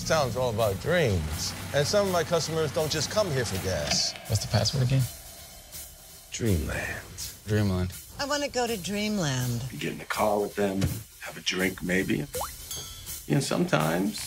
[0.00, 1.52] This town's all about dreams.
[1.74, 4.14] And some of my customers don't just come here for gas.
[4.28, 5.02] What's the password again?
[6.32, 7.20] Dreamland.
[7.46, 7.92] Dreamland.
[8.18, 9.60] I want to go to Dreamland.
[9.70, 10.80] You get in the car with them,
[11.20, 12.24] have a drink maybe.
[13.28, 14.20] And sometimes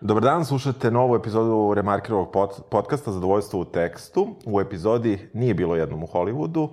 [0.00, 4.36] Dobar dan, slušate novu epizodu Remarkirovog pod, podcasta Zadovoljstvo u tekstu.
[4.46, 6.68] U epizodi nije bilo jednom u Hollywoodu.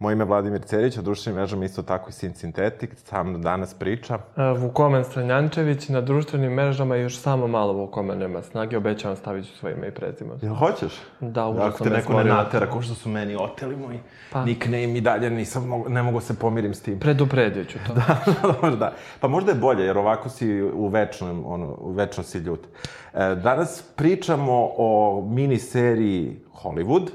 [0.00, 2.88] Moje ime je Vladimir Cerić, a društvenim mrežama isto tako i Sin Synthetic.
[2.96, 4.18] Sam danas priča.
[4.36, 9.56] E, Vukomen Stranjančević na društvenim mrežama još samo malo Vukomen nema snage, obećavam stavit ću
[9.56, 10.34] svoje ime i prezime.
[10.42, 10.92] Jel hoćeš?
[11.20, 13.98] Da, užasno Ako te neko ne natera, ko što su meni oteli moj
[14.32, 14.44] Pa.
[14.44, 16.98] nickname i dalje nisam, mogu, ne mogu se pomirim s tim.
[16.98, 17.94] Predupredit ću to.
[18.42, 18.92] Dobro, da.
[19.20, 22.66] Pa možda je bolje, jer ovako si u večnom, ono, u večno si ljut.
[23.14, 27.08] E, danas pričamo o mini seriji Hollywood,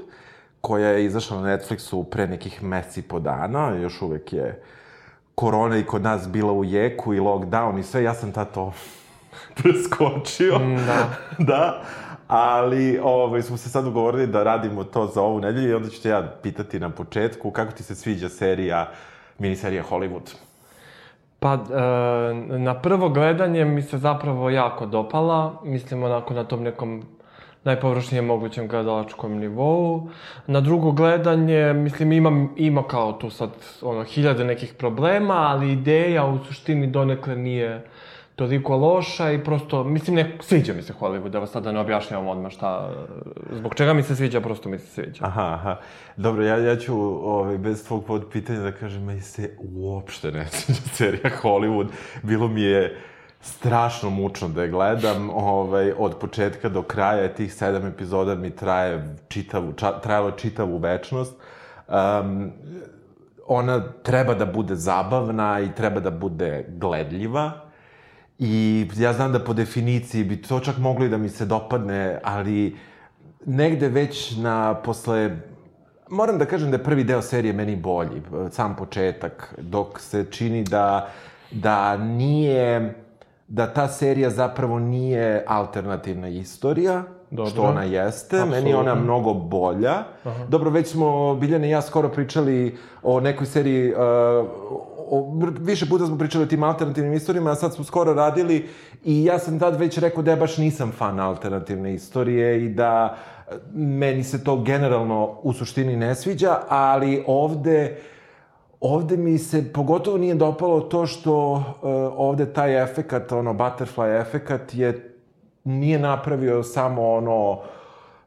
[0.66, 4.62] koja je izašla na Netflixu pre nekih meseci po dana, još uvek je
[5.34, 8.72] korona i kod nas bila u jeku i lockdown i sve, ja sam tato
[9.62, 10.58] preskočio.
[10.58, 11.08] da.
[11.52, 11.82] da.
[12.28, 16.02] Ali ovaj, smo se sad ugovorili da radimo to za ovu nedelju i onda ću
[16.02, 18.90] te ja pitati na početku kako ti se sviđa serija,
[19.38, 20.34] miniserija Hollywood.
[21.38, 21.58] Pa, e,
[22.58, 25.60] na prvo gledanje mi se zapravo jako dopala.
[25.64, 27.02] Mislim, onako na tom nekom
[27.66, 30.08] najpovršnijem mogućem gledalačkom nivou.
[30.46, 33.50] Na drugo gledanje, mislim, ima, ima kao tu sad
[33.82, 37.84] ono, hiljade nekih problema, ali ideja u suštini donekle nije
[38.36, 42.28] toliko loša i prosto, mislim, ne, sviđa mi se Hollywood, da vas sada ne objašnjavam
[42.28, 42.92] odmah šta,
[43.50, 45.24] zbog čega mi se sviđa, prosto mi se sviđa.
[45.24, 45.76] Aha, aha.
[46.16, 46.94] Dobro, ja, ja ću
[47.30, 51.86] ovaj, bez tvog podpitanja da kažem, meni se uopšte ne sviđa serija Hollywood.
[52.22, 52.96] Bilo mi je
[53.46, 59.16] strašno mučno da je gledam, ovaj, od početka do kraja, tih sedam epizoda mi traje
[59.28, 61.34] čitavu, ča, trajalo čitavu večnost.
[61.88, 62.52] Um,
[63.46, 67.52] ona treba da bude zabavna i treba da bude gledljiva.
[68.38, 72.20] I ja znam da po definiciji bi to čak moglo i da mi se dopadne,
[72.24, 72.76] ali
[73.46, 75.36] negde već na posle
[76.08, 80.64] Moram da kažem da je prvi deo serije meni bolji, sam početak, dok se čini
[80.64, 81.08] da,
[81.50, 82.94] da nije,
[83.48, 87.50] da ta serija zapravo nije alternativna istorija, Dobro.
[87.50, 88.44] što ona jeste.
[88.44, 90.04] Meni je ona mnogo bolja.
[90.24, 90.44] Aha.
[90.48, 93.98] Dobro, već smo, Biljana i ja, skoro pričali o nekoj seriji, uh,
[95.10, 98.68] o, više puta smo pričali o tim alternativnim istorijama, a sad smo skoro radili
[99.04, 103.16] i ja sam tad već rekao da ja baš nisam fan alternativne istorije i da
[103.50, 107.96] e, meni se to generalno u suštini ne sviđa, ali ovde
[108.86, 111.62] ovde mi se pogotovo nije dopalo to što uh,
[112.16, 115.16] ovde taj efekat, ono, butterfly efekat je
[115.64, 117.58] nije napravio samo ono,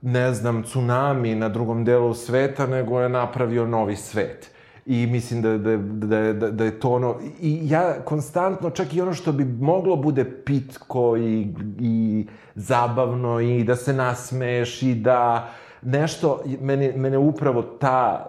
[0.01, 4.51] ne znam, tsunami na drugom delu sveta, nego je napravio novi svet.
[4.85, 7.15] I mislim da, da, da, da, da je to ono...
[7.41, 11.47] I ja konstantno, čak i ono što bi moglo bude pitko i,
[11.79, 15.49] i zabavno i da se nasmeješ i da
[15.81, 16.43] nešto...
[16.61, 18.25] Mene, mene upravo ta,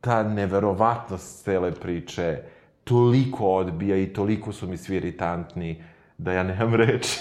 [0.00, 2.38] ta neverovatnost cele priče
[2.84, 5.82] toliko odbija i toliko su mi svi iritantni
[6.18, 7.20] da ja nemam reči.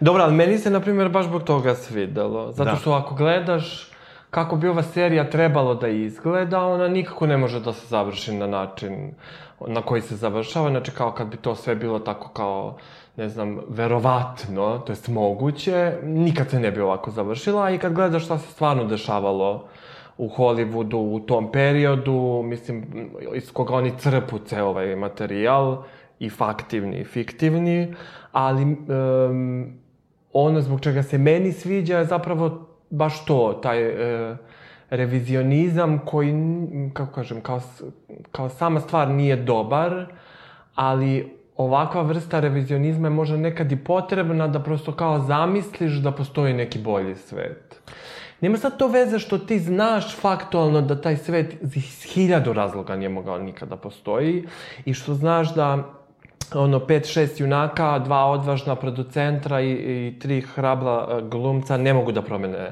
[0.00, 2.52] Dobro, ali meni se, na primjer, baš zbog toga svidelo.
[2.52, 2.76] Zato Da.
[2.76, 3.88] što ako gledaš
[4.30, 8.46] kako bi ova serija trebalo da izgleda, ona nikako ne može da se završi na
[8.46, 9.14] način
[9.66, 10.70] na koji se završava.
[10.70, 12.76] Znači, kao kad bi to sve bilo tako kao,
[13.16, 17.70] ne znam, verovatno, to jest moguće, nikad se ne bi ovako završila.
[17.70, 19.64] I kad gledaš šta se stvarno dešavalo
[20.18, 22.84] u Hollywoodu u tom periodu, mislim,
[23.34, 25.82] iz koga oni crpu ceo ovaj materijal,
[26.22, 27.94] i faktivni i fiktivni,
[28.32, 29.72] ali um,
[30.32, 34.36] ono zbog čega se meni sviđa je zapravo baš to, taj e,
[34.90, 36.34] revizionizam koji,
[36.92, 37.60] kako kažem, kao,
[38.32, 40.06] kao sama stvar nije dobar,
[40.74, 46.54] ali ovakva vrsta revizionizma je možda nekad i potrebna da prosto kao zamisliš da postoji
[46.54, 47.82] neki bolji svet.
[48.42, 53.08] Nema sad to veze što ti znaš faktualno da taj svet iz hiljadu razloga nije
[53.08, 54.44] mogao nikada postoji
[54.84, 55.84] i što znaš da
[56.54, 62.12] ono, pet, šest junaka, dva odvažna producentra i, i tri hrabla e, glumca ne mogu
[62.12, 62.70] da promene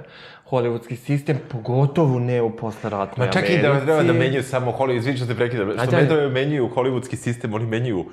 [0.50, 3.62] hollywoodski sistem, pogotovo ne u posleratnoj Ma čak i Americi.
[3.62, 6.70] da treba da menjaju samo Hollywood, izvini što te prekidam, što Ajde, ne da menjaju
[6.74, 8.04] hollywoodski sistem, oni menjaju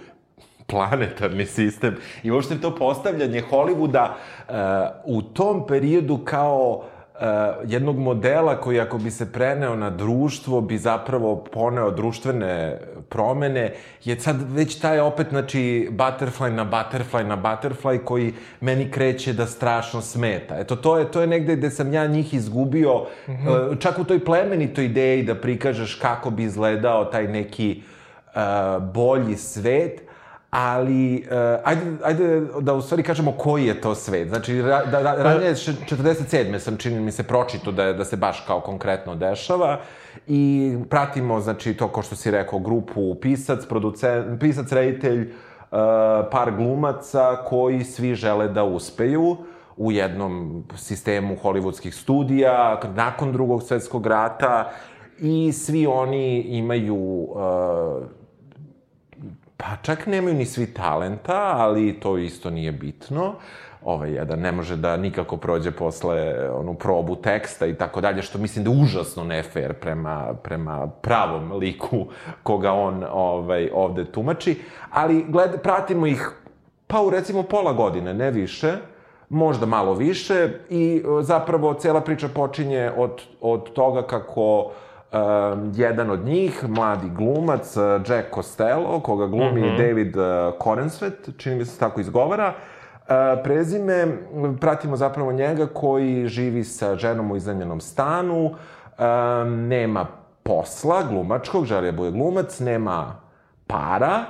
[0.67, 4.55] planetarni sistem i uopšte to postavljanje Hollywooda uh,
[5.05, 6.96] u tom periodu kao uh,
[7.65, 12.79] jednog modela koji ako bi se preneo na društvo bi zapravo poneo društvene
[13.09, 13.73] promene
[14.03, 19.45] je sad već taj opet znači butterfly na butterfly na butterfly koji meni kreće da
[19.45, 20.59] strašno smeta.
[20.59, 23.79] Eto to je to je negde gde sam ja njih izgubio mm -hmm.
[23.79, 27.81] čak u toj plemenitoj ideji da prikažeš kako bi izgledao taj neki
[28.25, 30.06] uh, bolji svet
[30.59, 34.29] ali uh, ajde, ajde da u stvari kažemo koji je to svet.
[34.29, 36.59] Znači, ra, da, da, ranije, š- 47.
[36.59, 39.79] sam čini mi se pročito da, da se baš kao konkretno dešava
[40.27, 45.77] i pratimo, znači, to ko što si rekao, grupu pisac, producent, pisac, reditelj, uh,
[46.31, 49.37] par glumaca koji svi žele da uspeju
[49.77, 54.71] u jednom sistemu hollywoodskih studija, nakon drugog svetskog rata,
[55.19, 57.37] i svi oni imaju uh,
[59.57, 63.33] Pa čak nemaju ni svi talenta, ali to isto nije bitno.
[63.83, 68.37] Ovaj jedan ne može da nikako prođe posle onu probu teksta i tako dalje, što
[68.37, 72.05] mislim da je užasno nefair prema, prema pravom liku
[72.43, 74.61] koga on ovaj, ovde tumači.
[74.91, 76.31] Ali gled, pratimo ih
[76.87, 78.73] pa u recimo pola godine, ne više,
[79.29, 84.71] možda malo više i e, zapravo cela priča počinje od, od toga kako
[85.11, 89.77] um, jedan od njih, mladi glumac, uh, Jack Costello, koga glumi mm -hmm.
[89.77, 90.23] David uh,
[90.59, 92.53] Corenswet, čini mi se tako izgovara,
[93.07, 94.07] Uh, prezime,
[94.61, 100.07] pratimo zapravo njega koji živi sa ženom u iznajmljenom stanu, um, nema
[100.43, 103.15] posla glumačkog, želi da bude glumac, nema
[103.67, 104.25] para,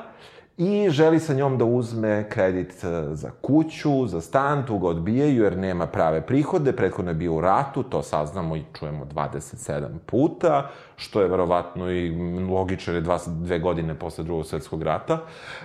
[0.57, 5.43] i želi sa njom da uzme kredit e, za kuću, za stan, tu ga odbijaju
[5.43, 10.69] jer nema prave prihode, prethodno je bio u ratu, to saznamo i čujemo 27 puta,
[10.95, 12.11] što je verovatno i
[12.49, 15.19] logično jer je dva, dve godine posle drugog svetskog rata.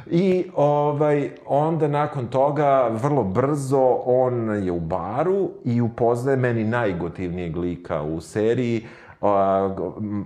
[0.07, 7.57] I ovaj, onda nakon toga, vrlo brzo, on je u baru i upoznaje meni najgotivnijeg
[7.57, 8.87] lika u seriji,
[9.21, 9.75] a,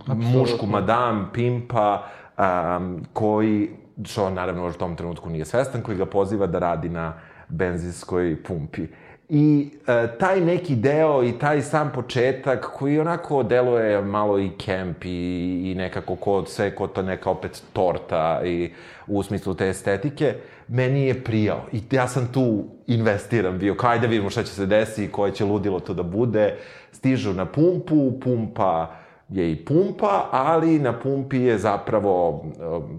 [0.07, 2.03] mušku madam, pimpa,
[2.39, 3.86] um, koji
[4.17, 7.15] on naravno u tom trenutku nije svestan, koji ga poziva da radi na
[7.49, 8.87] benzinskoj pumpi.
[9.29, 15.05] I e, taj neki deo i taj sam početak koji onako deluje malo i kemp
[15.05, 18.73] i, i nekako kod sve kod to neka opet torta i
[19.07, 20.35] u smislu te estetike,
[20.69, 21.63] meni je prijao.
[21.73, 25.45] I ja sam tu investiran bio, ajde da vidimo šta će se desiti koje će
[25.45, 26.57] ludilo to da bude.
[26.93, 28.97] Stižu na pumpu, pumpa
[29.29, 32.45] je i pumpa, ali na pumpi je zapravo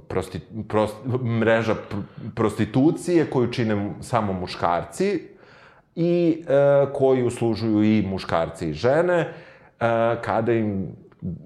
[0.07, 0.39] prosti,
[0.69, 0.95] prost,
[1.39, 1.97] mreža pr
[2.35, 5.21] prostitucije koju čine samo muškarci
[5.95, 9.31] i e, koji uslužuju i muškarci i žene e,
[10.21, 10.87] kada im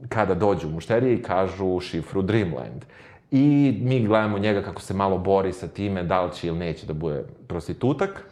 [0.10, 2.86] kada dođu mušterije i kažu šifru Dreamland.
[3.32, 6.86] I mi gledamo njega kako se malo bori sa time da li će ili neće
[6.86, 8.24] da bude prostitutak.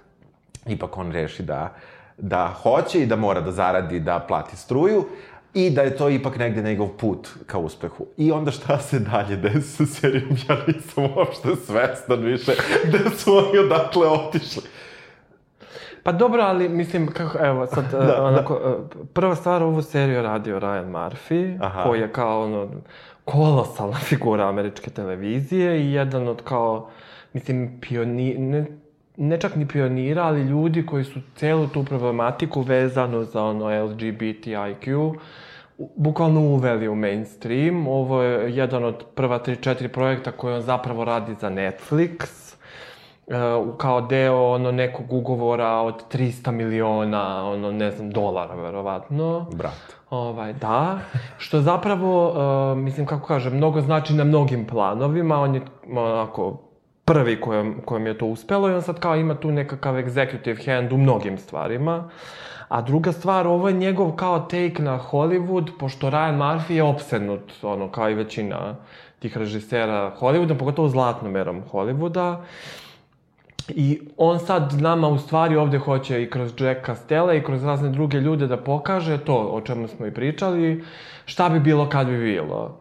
[0.66, 1.76] Ipak on reši da,
[2.18, 5.06] da hoće i da mora da zaradi da plati struju
[5.54, 8.06] i da je to ipak negde njegov put ka uspehu.
[8.18, 12.52] I onda šta se dalje desi sa serijom, ja nisam uopšte svestan više
[12.86, 14.64] gde su oni odatle otišli.
[16.04, 19.04] Pa dobro, ali mislim, kako, evo, sad, da, uh, onako, da.
[19.14, 21.84] Prva stvar, ovu seriju radio Ryan Murphy, Aha.
[21.84, 22.70] koji je kao, ono,
[23.26, 26.90] kolosalna figura američke televizije i jedan od kao,
[27.34, 28.66] mislim, pioni, ne,
[29.20, 35.14] ne čak ni pionira, ali ljudi koji su celu tu problematiku vezano za ono LGBTIQ
[35.96, 37.88] bukvalno uveli u mainstream.
[37.88, 42.50] Ovo je jedan od prva tri, četiri projekta koje on zapravo radi za Netflix
[43.28, 49.46] uh, kao deo ono nekog ugovora od 300 miliona, ono ne znam, dolara verovatno.
[49.56, 49.96] Brat.
[50.10, 51.00] Ovaj, da.
[51.38, 55.40] Što zapravo, uh, mislim, kako kažem, mnogo znači na mnogim planovima.
[55.40, 55.62] On je
[55.96, 56.69] onako
[57.10, 60.94] prvi kojem, kojem je to uspelo i on sad kao ima tu nekakav executive hand
[60.94, 62.10] u mnogim stvarima.
[62.68, 67.54] A druga stvar, ovo je njegov kao take na Hollywood, pošto Ryan Murphy je opsednut,
[67.62, 68.76] ono, kao i većina
[69.20, 72.36] tih režisera Hollywooda, pogotovo zlatnom erom Hollywooda.
[73.70, 77.90] I on sad nama u stvari ovde hoće i kroz Jack Castella i kroz razne
[77.90, 80.84] druge ljude da pokaže to o čemu smo i pričali,
[81.26, 82.79] šta bi bilo kad bi bilo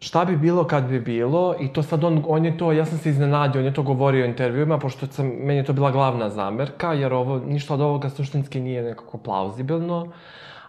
[0.00, 2.98] šta bi bilo kad bi bilo, i to sad on, on je to, ja sam
[2.98, 6.30] se iznenadio, on je to govorio u intervjuima, pošto sam, meni je to bila glavna
[6.30, 10.08] zamerka, jer ovo, ništa od ovoga suštinski nije nekako plauzibilno,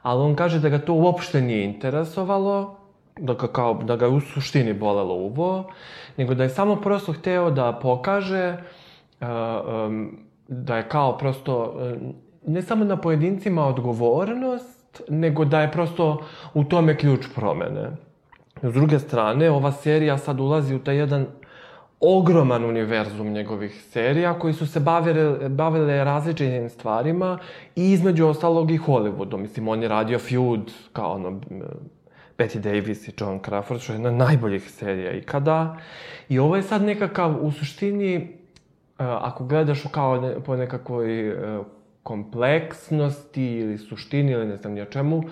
[0.02, 2.76] ali on kaže da ga to uopšte nije interesovalo,
[3.20, 5.72] da ga, kao, da ga u suštini bolelo uvo,
[6.18, 8.58] nego da je samo prosto hteo da pokaže
[9.22, 10.18] uh, um,
[10.48, 12.14] da je kao prosto, uh,
[12.48, 16.22] ne samo na pojedincima odgovornost, nego da je prosto
[16.54, 18.09] u tome ključ promene.
[18.64, 21.26] S druge strane, ova serija sad ulazi u taj jedan
[22.00, 27.40] ogroman univerzum njegovih serija koji su se bavile, bavile različitim stvarima
[27.76, 29.38] i između ostalog i Hollywoodu.
[29.38, 31.42] Mislim, on je radio Feud kao ono,
[32.38, 35.78] Betty Davis i John Crawford, što je jedna najboljih serija ikada.
[36.30, 38.28] I ovo je sad nekakav, u suštini, e,
[38.98, 41.60] ako gledaš kao ne, po nekakvoj e,
[42.04, 45.24] kompleksnosti ili suštini ili ne znam o čemu,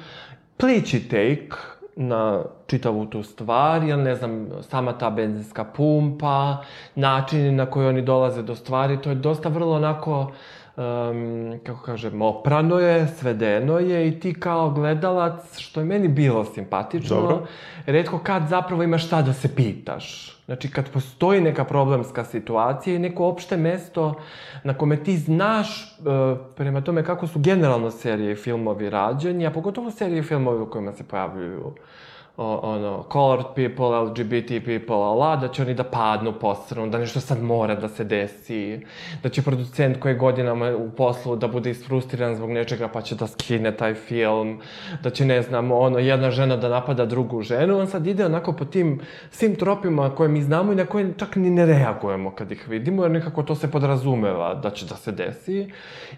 [0.58, 6.58] plići take na čitavu tu stvar, jer ne znam, sama ta benzinska pumpa,
[6.96, 10.32] načini na koji oni dolaze do stvari, to je dosta vrlo onako,
[10.78, 16.46] um, kako kažem, oprano je, svedeno je i ti kao gledalac, što je meni bilo
[16.46, 17.48] simpatično, Dobro.
[17.86, 20.38] redko kad zapravo imaš šta da se pitaš.
[20.46, 24.16] Znači, kad postoji neka problemska situacija i neko opšte mesto
[24.64, 29.52] na kome ti znaš uh, prema tome kako su generalno serije i filmovi rađeni, a
[29.52, 31.74] pogotovo serije i filmovi u kojima se pojavljuju
[32.38, 37.20] o, ono, colored people, LGBT people, ala, da će oni da padnu posrnu, da nešto
[37.20, 38.79] sad mora da se desi,
[39.24, 43.15] da će producent koji je godinama u poslu da bude isfrustriran zbog nečega pa će
[43.15, 44.60] da skine taj film,
[45.03, 48.53] da će, ne znam, ono, jedna žena da napada drugu ženu, on sad ide onako
[48.53, 49.00] po tim
[49.32, 53.03] svim tropima koje mi znamo i na koje čak ni ne reagujemo kad ih vidimo,
[53.03, 55.72] jer nekako to se podrazumeva da će da se desi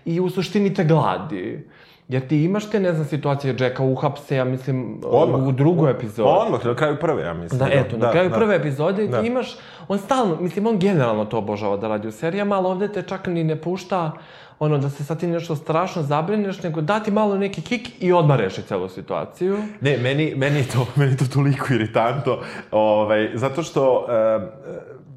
[0.06, 1.68] i u suštini te gladi.
[2.10, 5.42] Jer ti imaš te, ne znam, situacije Jacka uhapse, ja mislim, Odmah.
[5.42, 6.30] u drugoj epizodi.
[6.32, 7.60] Odmah, na kraju prve, ja mislim.
[7.60, 9.22] Da, eto, na kraju prve epizode Da.
[9.22, 12.88] ti imaš, on stalno, mislim, on generalno to obožava da radi u serijama, ali ovde
[12.88, 14.12] te čak ni ne pušta
[14.60, 18.14] ono da se sad ti nešto strašno zabrineš, nego da ti malo neki kik i
[18.14, 19.58] odmah reši celu situaciju.
[19.82, 22.38] Ne, meni, meni, je to, meni je to toliko iritantno,
[22.72, 24.40] ovaj, zato što e,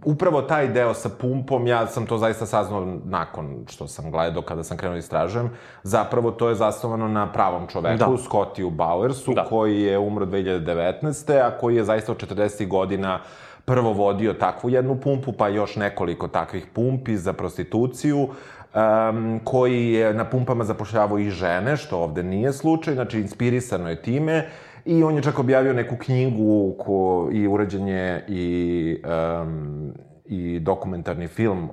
[0.05, 4.65] upravo taj deo sa pumpom, ja sam to zaista saznao nakon što sam gledao, kada
[4.65, 5.51] sam krenuo da istražujem,
[5.83, 8.23] zapravo to je zasnovano na pravom čoveku, Da.
[8.25, 9.45] Scottiju Bowersu, Da.
[9.45, 11.47] koji je umro 2019.
[11.47, 13.21] a koji je zaista od 40 godina
[13.65, 18.29] prvo vodio takvu jednu pumpu, pa još nekoliko takvih pumpi za prostituciju,
[18.75, 24.02] um, koji je na pumpama zapošljavao i žene, što ovde nije slučaj, znači inspirisano je
[24.02, 24.47] time,
[24.85, 28.97] i on je čak objavio neku knjigu ko, i urađen je i,
[29.43, 29.93] um,
[30.25, 31.71] i dokumentarni film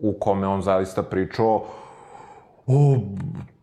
[0.00, 1.64] u kome on zaista pričao
[2.66, 2.96] o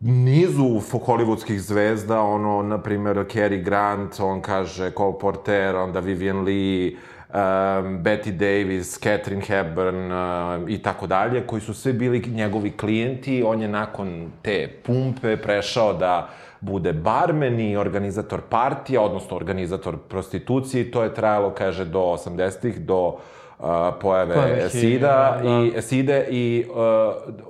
[0.00, 6.92] nizu hollywoodskih zvezda, ono, na primjer, Cary Grant, on kaže Cole Porter, onda Vivian Lee,
[7.28, 13.42] um, Betty Davis, Catherine Hepburn um, i tako dalje, koji su sve bili njegovi klijenti.
[13.46, 16.28] On je nakon te pumpe prešao da
[16.60, 23.06] bude barmen i organizator partija, odnosno organizator prostitucije to je trajalo, kaže, do 80-ih, do
[23.06, 23.66] uh,
[24.00, 25.78] pojave Pojave SIDA HIV-a, da.
[25.78, 26.76] i SIDE i uh,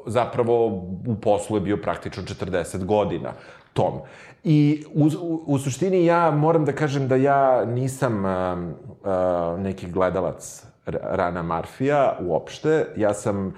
[0.06, 0.66] zapravo
[1.06, 3.32] u poslu je bio praktično 40 godina
[3.78, 4.00] tom.
[4.44, 9.90] I u, u, u suštini ja moram da kažem da ja nisam uh, uh, neki
[9.90, 12.86] gledalac Rana Marfija uopšte.
[12.96, 13.52] Ja sam uh,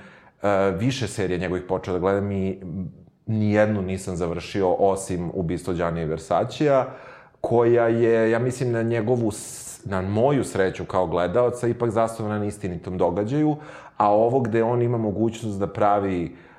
[0.79, 2.59] više serije njegovih počeo da gledam i
[3.27, 6.87] nijednu nisam završio osim ubistvo Gianni Versacija,
[7.41, 9.33] koja je, ja mislim, na njegovu,
[9.85, 13.57] na moju sreću kao gledaoca, ipak zasnovana na istinitom događaju,
[13.97, 16.50] a ovo gde on ima mogućnost da pravi uh,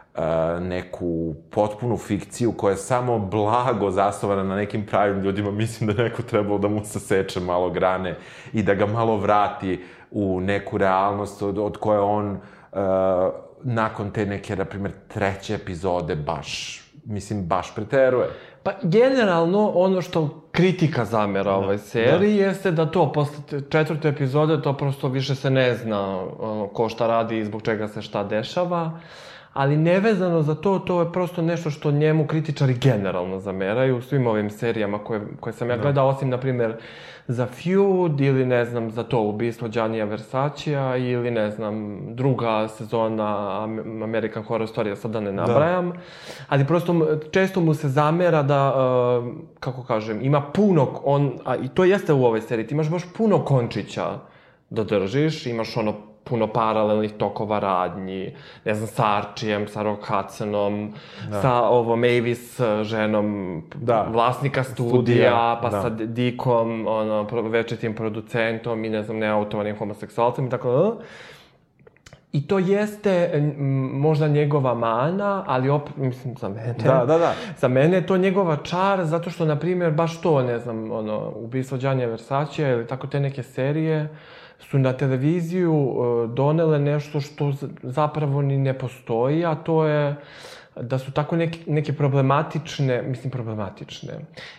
[0.62, 6.22] neku potpunu fikciju koja je samo blago zasnovana na nekim pravim ljudima, mislim da neko
[6.22, 8.18] trebalo da mu saseče malo grane
[8.54, 12.80] i da ga malo vrati u neku realnost od, od koje on uh,
[13.64, 18.30] nakon te neke, na primjer, treće epizode baš, mislim, baš preteruje.
[18.64, 24.62] Pa generalno ono što kritika zamera ovoj seriji jeste da to posle te četvrte epizode
[24.62, 28.24] to prosto više se ne zna ono, ko šta radi i zbog čega se šta
[28.24, 29.00] dešava.
[29.54, 34.28] Ali nevezano za to, to je prosto nešto što njemu kritičari generalno zameraju u svim
[34.28, 36.76] ovim serijama koje, koje sam ja gledao, osim, na primjer,
[37.28, 43.64] za Feud ili, ne znam, za to ubistvo Giannija Versacija ili, ne znam, druga sezona
[43.64, 45.94] Am- American Horror Story, ja sad da ne nabrajam.
[46.48, 51.68] Ali prosto često mu se zamera da, uh, kako kažem, ima puno, on, a i
[51.68, 54.20] to jeste u ovoj seriji, ti imaš baš puno končića
[54.70, 58.36] da držiš, imaš ono puno paralelnih tokova radnji,
[58.66, 60.94] ne znam, sa Arčijem, sa Rock Hudsonom,
[61.30, 61.42] da.
[61.42, 64.08] sa ovom Mavis uh, ženom Da.
[64.12, 65.82] vlasnika studija, Studija, pa da.
[65.82, 71.06] sa Dikom, ono, večitim producentom i ne znam, neautovanim homoseksualcem i tako da.
[72.32, 73.42] I to jeste
[73.92, 76.76] možda njegova mana, ali opet, mislim, za mene...
[76.84, 77.34] Da, da, da.
[77.58, 81.32] Za mene je to njegova čar, zato što, na primjer, baš to, ne znam, ono,
[81.36, 84.10] ubistvo Gianni Versace ili tako te neke serije,
[84.70, 87.54] su na televiziju uh, donele nešto što
[87.84, 90.16] zapravo ni ne postoji, a to je
[90.76, 94.14] da su tako neke, neke problematične, mislim problematične,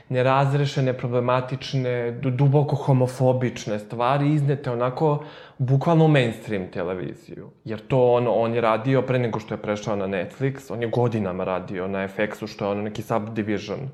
[0.09, 5.25] nerazrešene, problematične, du- duboko homofobične stvari iznete onako
[5.59, 7.49] bukvalno u mainstream televiziju.
[7.65, 10.89] Jer to ono, on je radio pre nego što je prešao na Netflix, on je
[10.89, 13.89] godinama radio na FX-u, što je ono neki subdivision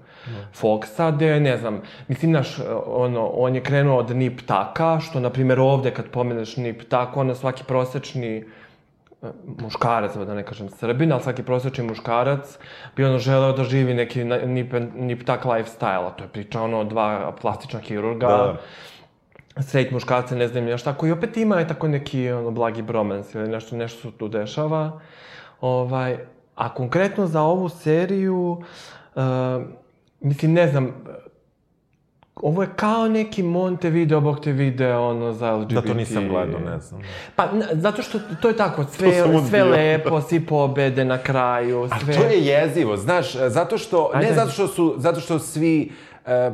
[0.61, 2.57] Foxa, gde, ne znam, mislim, naš,
[2.87, 7.17] ono, on je krenuo od Nip Taka, što, na primjer, ovde kad pomeneš Nip Tak,
[7.17, 8.45] ono, svaki prosečni
[9.63, 12.59] muškarac, da ne kažem srbin, ali svaki prosječni muškarac
[12.97, 16.85] bi ono želeo da živi neki nip, nip tak lifestyle, a to je priča ono
[16.85, 19.63] dva plastična hirurga, Da.
[19.63, 23.35] straight muškarce, ne znam ja šta, koji opet ima i tako neki ono, blagi bromans
[23.35, 25.01] ili nešto, nešto se tu dešava.
[25.61, 26.19] Ovaj,
[26.55, 28.63] a konkretno za ovu seriju,
[29.15, 29.23] uh,
[30.21, 30.95] mislim, ne znam,
[32.43, 35.73] ovo je kao neki Montevideo, bog te video, ono, za LGBT.
[35.73, 37.01] Da to nisam gledao, ne znam.
[37.37, 39.13] Pa, zato što to je tako, sve,
[39.49, 42.15] sve lepo, svi pobede na kraju, A sve...
[42.15, 44.29] to je jezivo, znaš, zato što, Ajde.
[44.29, 45.93] ne zato što su, zato što svi,
[46.27, 46.53] e, e,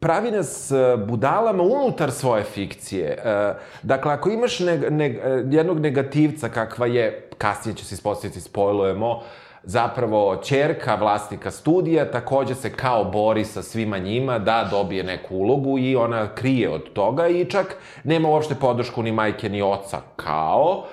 [0.00, 3.18] pravi nas e, budalama unutar svoje fikcije.
[3.24, 8.40] E, dakle, ako imaš neg, neg, e, jednog negativca kakva je, kasnije će se ispostaviti,
[8.40, 9.22] spojlujemo,
[9.66, 15.78] zapravo čerka vlasnika studija takođe se kao bori sa svima njima da dobije neku ulogu
[15.78, 20.84] i ona krije od toga i čak nema uopšte podršku ni majke ni oca kao.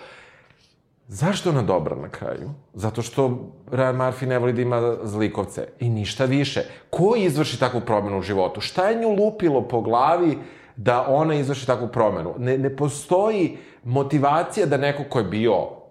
[1.07, 2.49] Zašto ona dobra na kraju?
[2.73, 3.29] Zato što
[3.71, 5.67] Ryan Murphy ne voli da ima zlikovce.
[5.79, 6.63] I ništa više.
[6.89, 8.61] Ko izvrši takvu promenu u životu?
[8.61, 10.37] Šta je nju lupilo po glavi
[10.75, 12.33] da ona izvrši takvu promenu?
[12.37, 15.82] Ne, ne postoji motivacija da neko ko je bio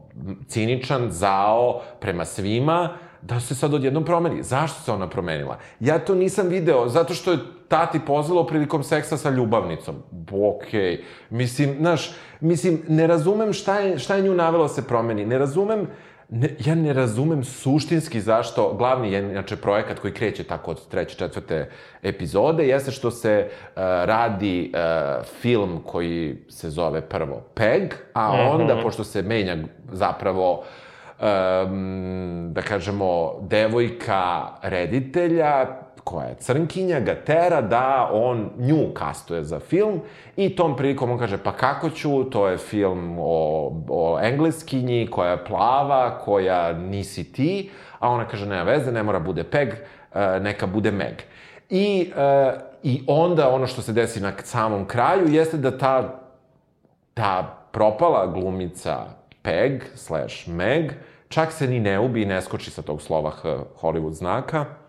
[0.49, 4.43] ciničan, zao, prema svima, da se sad odjednom promeni.
[4.43, 5.59] Zašto se ona promenila?
[5.81, 7.39] Ja to nisam video, zato što je
[7.69, 9.95] tati pozvalo prilikom seksa sa ljubavnicom.
[10.33, 10.81] Okej.
[10.81, 11.01] Okay.
[11.31, 15.27] Mislim, znaš, mislim, ne razumem šta je, šta je nju navelo da se promeni.
[15.27, 15.87] Ne razumem,
[16.29, 21.17] ne, ja ne razumem suštinski zašto glavni je inače projekat koji kreće tako od treće,
[21.17, 21.71] četvrte
[22.03, 28.81] epizode, jeste što se uh, radi uh, film koji se zove prvo PEG, a onda,
[28.83, 29.57] pošto se menja
[29.93, 30.65] zapravo
[31.23, 35.67] um, da kažemo, devojka reditelja,
[36.05, 40.01] koja je crnkinja, ga tera da on nju kastuje za film
[40.37, 45.31] i tom prilikom on kaže, pa kako ću, to je film o, o engleskinji koja
[45.31, 50.41] je plava, koja nisi ti, a ona kaže, nema veze, ne mora bude Peg, e,
[50.41, 51.15] neka bude Meg.
[51.71, 56.23] I, e, I onda ono što se desi na samom kraju jeste da ta
[57.15, 59.05] ta propala glumica
[59.43, 60.93] Peg slash Meg
[61.29, 64.82] čak se ni ne ubi i ne skoči sa tog slova H Hollywood znaka.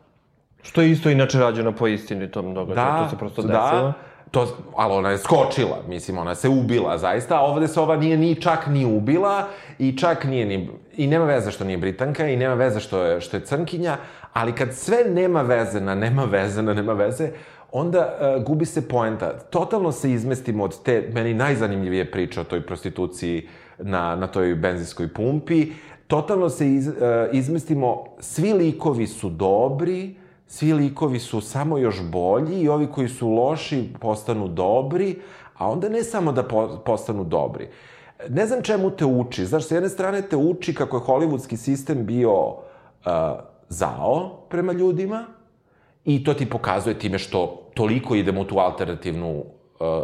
[0.64, 3.94] Što je isto inače rađeno po istinitom događaju, Da, to se prosto da, desilo.
[4.32, 8.18] To, ali ona je skočila, mislim, ona se ubila zaista, a ovde se ova nije
[8.18, 9.48] ni čak ni ubila
[9.80, 10.70] i čak nije ni...
[10.98, 13.98] I nema veze što nije Britanka i nema veze što je, što je crnkinja,
[14.34, 17.30] ali kad sve nema veze na nema veze na nema veze,
[17.72, 19.40] onda uh, gubi se poenta.
[19.40, 23.48] Totalno se izmestimo od te, meni najzanimljivije priče o toj prostituciji
[23.78, 25.72] na, na toj benzinskoj pumpi.
[26.08, 26.94] Totalno se iz, uh,
[27.32, 30.16] izmestimo, svi likovi su dobri,
[30.54, 35.16] svi likovi su samo još bolji i ovi koji su loši postanu dobri,
[35.58, 37.68] a onda ne samo da po, postanu dobri.
[38.30, 39.46] Ne znam čemu te uči.
[39.46, 42.56] Znaš, sa jedne strane te uči kako je hollywoodski sistem bio uh,
[43.70, 45.26] zao prema ljudima
[46.06, 49.44] i to ti pokazuje time što toliko idemo u tu alternativnu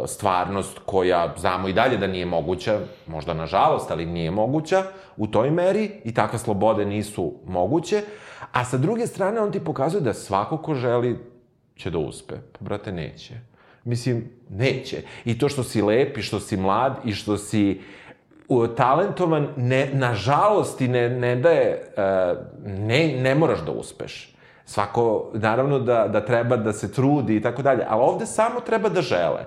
[0.06, 4.82] stvarnost koja znamo i dalje da nije moguća, možda nažalost, ali nije moguća
[5.16, 8.02] u toj meri i takve slobode nisu moguće.
[8.52, 11.18] A sa druge strane, on ti pokazuje da svako ko želi
[11.76, 12.34] će da uspe.
[12.52, 13.34] Pa, brate, neće.
[13.84, 15.02] Mislim, neće.
[15.24, 17.80] I to što si lep i što si mlad i što si
[18.76, 24.34] talentovan, ne, nažalost ti ne, ne daje, uh, ne, ne moraš da uspeš.
[24.64, 28.88] Svako, naravno da, da treba da se trudi i tako dalje, ali ovde samo treba
[28.88, 29.46] da žele.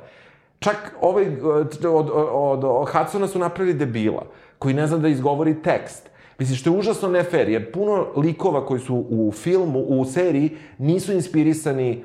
[0.63, 4.23] Čak ovaj, od, od, od, od Hudsona su napravili debila,
[4.59, 6.09] koji ne zna da izgovori tekst.
[6.39, 10.57] Mislim, što je užasno ne fair, jer puno likova koji su u filmu, u seriji,
[10.77, 12.03] nisu inspirisani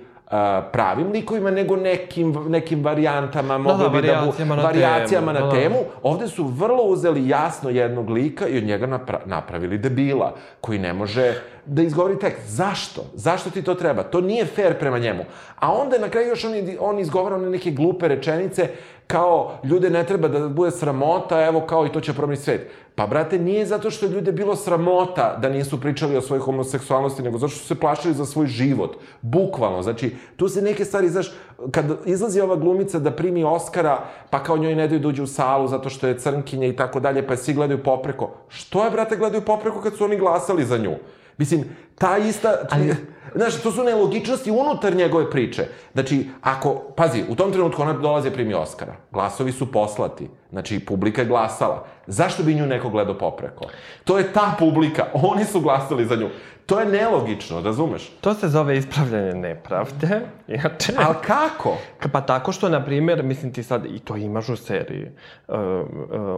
[0.73, 5.55] pravim likovima, nego nekim, nekim varijantama, mogli bi da bu, na varijacijama temu, na da,
[5.57, 5.61] da.
[5.61, 5.77] temu.
[6.03, 10.93] Ovde su vrlo uzeli jasno jednog lika i od njega napra napravili debila, koji ne
[10.93, 11.35] može
[11.67, 12.49] da izgovori tekst.
[12.49, 13.05] Zašto?
[13.15, 14.03] Zašto ti to treba?
[14.03, 15.25] To nije fair prema njemu.
[15.57, 18.69] A onda na kraju još on, on izgovara one neke glupe rečenice
[19.07, 22.71] kao ljude ne treba da bude sramota, evo kao i to će promeniti svet.
[22.99, 27.23] Pa, brate, nije zato što je ljude bilo sramota da nisu pričali o svojoj homoseksualnosti,
[27.23, 28.97] nego zato što su se plašili za svoj život.
[29.23, 29.83] Bukvalno.
[29.83, 31.31] Znači, tu se neke stvari, znaš,
[31.71, 35.27] kad izlazi ova glumica da primi Oscara, pa kao njoj ne daju da uđe u
[35.27, 38.31] salu zato što je crnkinja i tako dalje, pa svi gledaju popreko.
[38.49, 40.97] Što je, brate, gledaju popreko kad su oni glasali za nju?
[41.37, 41.65] Mislim,
[41.99, 42.55] ta ista...
[42.71, 42.95] Ali...
[43.35, 45.67] Znaš, to su nelogičnosti unutar njegove priče.
[45.93, 48.95] Znači, ako, pazi, u tom trenutku ona dolazi primi Oscara.
[49.13, 50.29] Glasovi su poslati.
[50.51, 51.85] Znači, publika je glasala.
[52.07, 53.65] Zašto bi nju neko gledao popreko?
[54.05, 55.05] To je ta publika.
[55.31, 56.29] Oni su glasali za nju.
[56.67, 58.09] To je nelogično, razumeš?
[58.21, 60.21] To se zove ispravljanje nepravde.
[60.49, 61.77] Inače, Ali kako?
[62.01, 65.09] Ka- Pa tako što, na primjer, mislim ti sad, i to imaš u seriji,
[65.49, 65.61] uh, uh,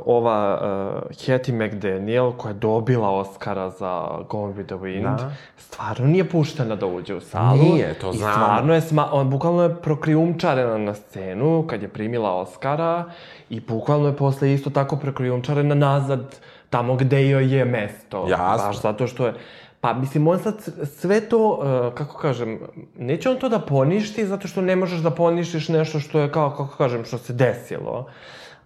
[0.06, 0.60] ova
[1.02, 5.32] uh, Hattie McDaniel koja je dobila Oscara za Gone with the Wind, Da.
[5.56, 7.56] stvarno nije puštena da uđe u salu.
[7.58, 8.32] Nije, to I znamo.
[8.34, 13.04] stvarno je, sma, on bukvalno je prokrijumčarena na scenu kad je primila Oscara
[13.50, 18.26] i bukvalno je posle isto tako prokrijumčarena nazad tamo gde joj je mesto.
[18.28, 18.66] Jasno.
[18.66, 19.34] Baš zato što je
[19.80, 22.58] Pa, mislim, on sad sve to, uh, kako kažem,
[22.98, 26.50] neće on to da poništi zato što ne možeš da poništiš nešto što je, kao,
[26.50, 28.06] kako kažem, što se desilo.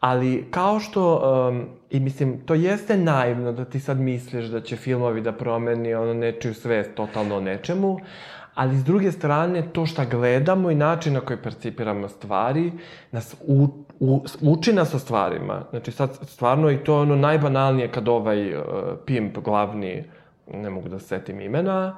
[0.01, 4.77] Ali, kao što, um, i mislim, to jeste naivno da ti sad misliš da će
[4.77, 7.99] filmovi da promeni ono nečiju svest totalno o nečemu,
[8.55, 12.73] ali s druge strane, to šta gledamo i način na koji percipiramo stvari,
[13.13, 15.63] nas u, u, uči nas o stvarima.
[15.71, 18.63] Znači, sad, stvarno, i to je ono najbanalnije kad ovaj uh,
[19.07, 20.05] pimp, glavni,
[20.53, 21.97] ne mogu da se setim imena,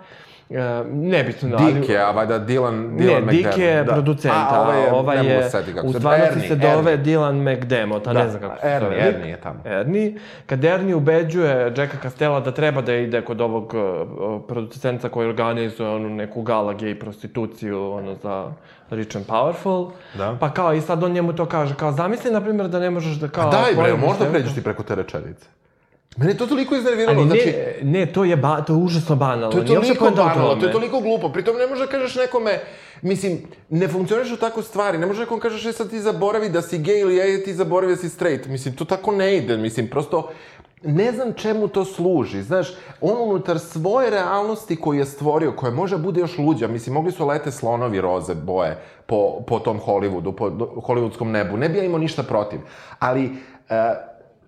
[0.48, 0.56] uh,
[0.92, 1.74] nebitno, ali...
[1.74, 3.92] Dick je, a valjda Dylan, Ne, Dylan Dick je McDermott, da.
[3.92, 7.04] producent, a, ovaj je, ovaj ne mogu je, kako u stvarnosti se dove Ernie.
[7.04, 9.08] Dylan McDermott, a Da, ne znam kako se Ernie, zove.
[9.08, 9.60] Ernie je tamo.
[9.64, 10.14] Ernie.
[10.46, 15.88] Kad Ernie ubeđuje Jacka Castella da treba da ide kod ovog uh, producenta koji organizuje
[15.88, 18.52] onu neku gala gay prostituciju, ono, za
[18.90, 19.90] Rich and Powerful.
[20.14, 20.36] Da.
[20.40, 23.16] Pa kao, i sad on njemu to kaže, kao, zamisli, na primjer, da ne možeš
[23.16, 23.48] da kao...
[23.48, 25.46] A daj bre, možda pređeš ti preko te rečenice.
[26.16, 27.54] Mene je to toliko iznerviralo, Ali ne, znači...
[27.82, 29.50] ne, to je, ba, to je užasno banalno.
[29.50, 31.28] To je toliko u banalno, to je toliko glupo.
[31.28, 32.60] Pritom ne može da kažeš nekome,
[33.02, 33.38] mislim,
[33.70, 34.98] ne funkcioniš tako stvari.
[34.98, 37.92] Ne može nekom kažeš, e sad ti zaboravi da si gay ili e ti zaboravi
[37.92, 38.46] da si straight.
[38.46, 39.56] Mislim, to tako ne ide.
[39.56, 40.30] Mislim, prosto,
[40.82, 42.42] ne znam čemu to služi.
[42.42, 42.68] Znaš,
[43.00, 47.26] on unutar svoje realnosti koju je stvorio, koja može bude još luđa, mislim, mogli su
[47.26, 51.56] lete slonovi roze boje po, po tom Hollywoodu, po hollywoodskom nebu.
[51.56, 52.60] Ne bi ja imao ništa protiv.
[52.98, 53.24] Ali,
[53.68, 53.94] e,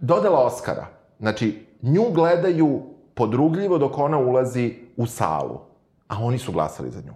[0.00, 0.86] dodala Oscara.
[1.18, 2.82] Znači, nju gledaju
[3.14, 5.60] podrugljivo dok ona ulazi u salu.
[6.08, 7.14] A oni su glasali za nju.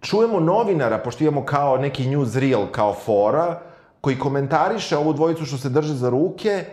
[0.00, 3.60] Čujemo novinara, pošto imamo kao neki newsreel, kao fora,
[4.00, 6.64] koji komentariše ovu dvojicu što se drže za ruke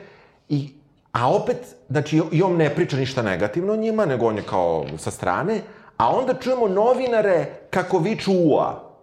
[0.50, 0.74] i
[1.14, 4.86] A opet, znači, i on ne priča ništa negativno o njima, nego on je kao
[4.98, 5.62] sa strane,
[5.98, 8.94] a onda čujemo novinare kako viču ua.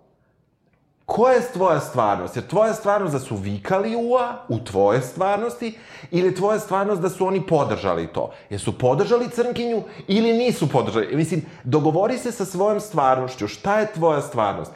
[1.07, 2.37] Koja je tvoja stvarnost?
[2.37, 5.79] Jer tvoja stvarnost da su vikali ua u tvoje stvarnosti
[6.11, 8.31] ili je tvoja stvarnost da su oni podržali to?
[8.51, 11.16] Jesu podržali crnkinju ili nisu podržali?
[11.16, 13.49] Mislim, dogovori se sa svojom stvarnošću.
[13.49, 14.73] Šta je tvoja stvarnost?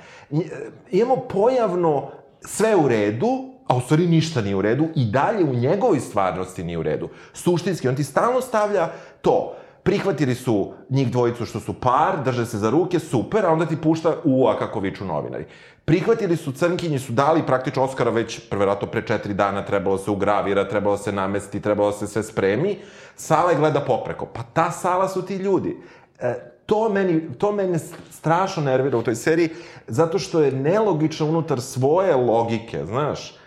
[0.91, 5.55] Imamo pojavno sve u redu, a u stvari ništa nije u redu i dalje u
[5.55, 7.09] njegovoj stvarnosti nije u redu.
[7.33, 8.91] Suštinski, on ti stalno stavlja
[9.23, 9.57] to.
[9.83, 13.77] Prihvatili su njih dvojicu što su par, drže se za ruke, super, a onda ti
[13.77, 15.45] pušta ua kako viču novinari.
[15.85, 20.69] Prihvatili su crnkinji, su dali praktično Oscara već, prverovatno pre četiri dana, trebalo se ugravira,
[20.69, 22.79] trebalo se namesti, trebalo se sve spremi.
[23.17, 24.27] Sala je gleda popreko.
[24.27, 25.77] Pa ta sala su ti ljudi.
[26.21, 26.35] E,
[26.67, 27.79] to meni, to mene
[28.11, 29.49] strašno nervira u toj seriji,
[29.87, 33.44] zato što je nelogično unutar svoje logike, znaš.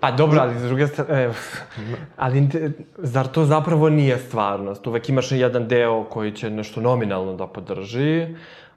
[0.00, 1.32] Pa dobro, ali s druge strane, e,
[2.16, 2.48] ali
[2.98, 4.86] zar to zapravo nije stvarnost?
[4.86, 8.26] Uvek imaš jedan deo koji će nešto nominalno da podrži,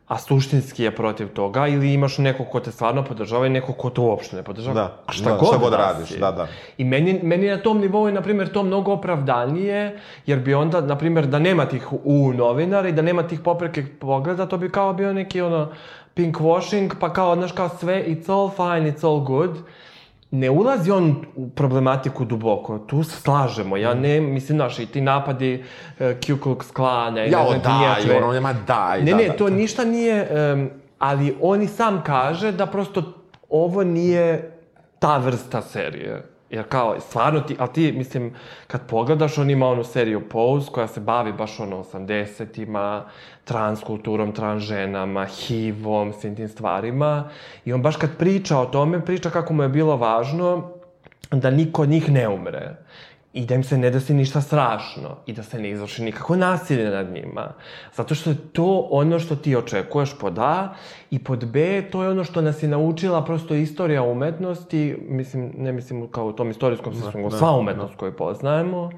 [0.08, 3.89] a suštinski je protiv toga, ili imaš nekog ko te stvarno podržava i nekog ko
[3.89, 4.74] te uopšte ne podržava.
[4.74, 6.19] Da, a šta da, god, šta god da radiš, si.
[6.19, 6.48] da, da.
[6.78, 10.82] I meni, meni na tom nivou je, na primjer, to mnogo opravdanije, jer bi onda,
[10.82, 14.69] na primjer, da nema tih u novinara i da nema tih poprekih pogleda, to bi
[14.69, 15.72] kao bio neki, ono,
[16.13, 19.58] pink washing, pa kao, znaš, kao sve, it's all fine, it's all good.
[20.36, 25.02] Ne ulazi on u problematiku duboko, tu se slažemo, ja ne, mislim, znaš, i ti
[25.02, 25.63] napadi
[26.00, 27.67] uh, Ku Klux Klana, i Ja, ne o, znam ti
[28.08, 29.34] daj, ono, nema daj, Ne, da, ne, da.
[29.34, 30.69] to ništa nije, um,
[31.00, 33.04] ali on i sam kaže da prosto
[33.50, 34.52] ovo nije
[35.00, 36.33] ta vrsta serije.
[36.54, 38.34] Jer kao, stvarno ti, ali ti, mislim,
[38.68, 43.06] kad pogledaš, on ima onu seriju Pose, koja se bavi baš ono 80-ima,
[43.44, 47.30] transkulturom, transženama, HIV-om, svim tim stvarima.
[47.66, 50.70] I on baš kad priča o tome, priča kako mu je bilo važno
[51.32, 52.76] da niko od njih ne umre.
[53.34, 55.17] I da im se ne desi ništa strašno.
[55.26, 57.54] I da se ne izvrši nikako nasilje nad njima.
[57.93, 60.74] Zato što je to ono što ti očekuješ pod A.
[61.12, 64.98] I pod B, to je ono što nas je naučila prosto istorija umetnosti.
[65.10, 68.91] Mislim, ne mislim kao u tom istorijskom smislu, nego sva umetnost koju poznajemo.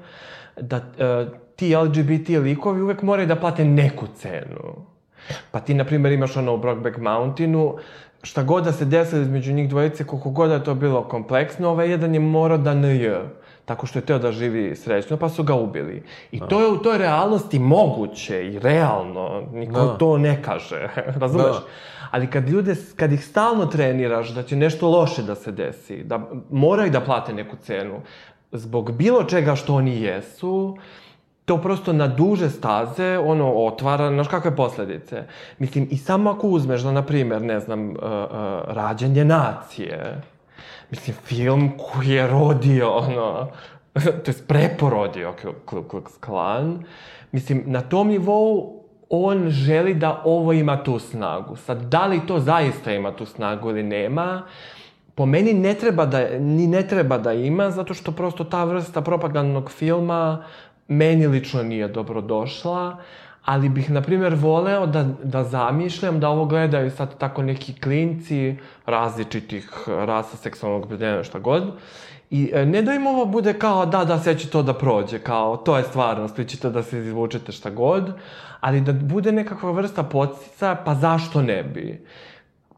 [0.60, 4.86] Da e, ti LGBT likovi uvek moraju da plate neku cenu.
[5.50, 7.76] Pa ti, na primjer, imaš ono u Brokeback Mountainu,
[8.22, 11.68] šta god da se desilo između njih dvojice, koliko god da je to bilo kompleksno,
[11.68, 13.08] ovaj jedan je morao da NJ.
[13.66, 16.02] Tako što je teo da živi srećno, pa su ga ubili.
[16.32, 19.96] I to je u toj realnosti moguće i realno, niko Da.
[19.98, 20.88] to ne kaže,
[21.20, 21.46] razumeš?
[21.46, 21.62] Da.
[22.10, 26.20] Ali kad ljude, kad ih stalno treniraš da će nešto loše da se desi, da
[26.50, 28.00] moraju da plate neku cenu,
[28.52, 30.76] zbog bilo čega što oni jesu,
[31.44, 35.24] to prosto na duže staze, ono, otvara, znaš kakve posledice.
[35.58, 38.00] Mislim, i samo ako uzmeš, da, na primjer, ne znam, uh, uh,
[38.66, 40.22] rađenje nacije,
[40.90, 43.48] mislim, film koji je rodio, ono,
[44.24, 46.84] to je preporodio Ku Klux Klan,
[47.32, 48.76] mislim, na tom nivou
[49.10, 51.56] on želi da ovo ima tu snagu.
[51.56, 54.42] Sad, da li to zaista ima tu snagu ili nema,
[55.14, 59.00] po meni ne treba da, ni ne treba da ima, zato što prosto ta vrsta
[59.00, 60.44] propagandnog filma
[60.88, 62.96] meni lično nije dobro došla,
[63.46, 68.56] ali bih, na primjer, voleo da, da zamišljam da ovo gledaju sad tako neki klinci
[68.86, 71.72] različitih rasa seksualnog opredeljenja, šta god,
[72.30, 75.18] I e, ne da im ovo bude kao, da, da, sve će to da prođe,
[75.18, 78.12] kao, to je stvarnost, vi ćete da se izvučete šta god,
[78.60, 82.06] ali da bude nekakva vrsta podstica, pa zašto ne bi?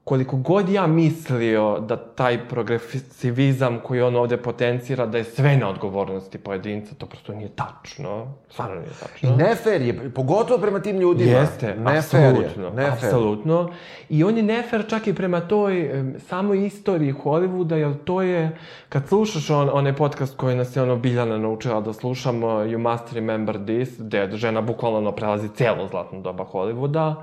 [0.08, 5.68] Koliko god ja mislio da taj progresivizam koji on ovde potencira, da je sve na
[5.68, 8.34] odgovornosti pojedinca, to prosto nije tačno.
[8.50, 9.28] Stvarno nije tačno.
[9.28, 11.30] I nefer je, pogotovo prema tim ljudima.
[11.30, 12.28] Jeste, nefer je.
[12.28, 12.92] apsolutno, Nefer.
[12.92, 13.70] apsolutno.
[14.08, 18.58] I on je nefer čak i prema toj em, samoj istoriji Hollywooda, jer to je,
[18.88, 23.12] kad slušaš on, onaj podcast koji nas je ono Biljana naučila da slušamo, You Must
[23.12, 27.14] Remember This, gde žena bukvalno prelazi celo zlatno doba Hollywooda,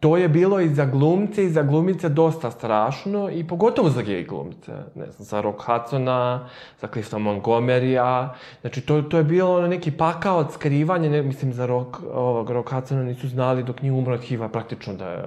[0.00, 4.24] to je bilo i za glumce i za glumice dosta strašno i pogotovo za gej
[4.24, 4.72] glumce.
[4.94, 6.48] Ne znam, za Rock Hudsona,
[6.80, 8.34] za Clifta Montgomerya.
[8.60, 12.50] Znači, to, to je bilo ono neki pakao od skrivanja, ne, mislim, za Rock, ovog
[12.50, 15.22] Rock Hudsona nisu znali dok nije umro od HIV-a praktično da je...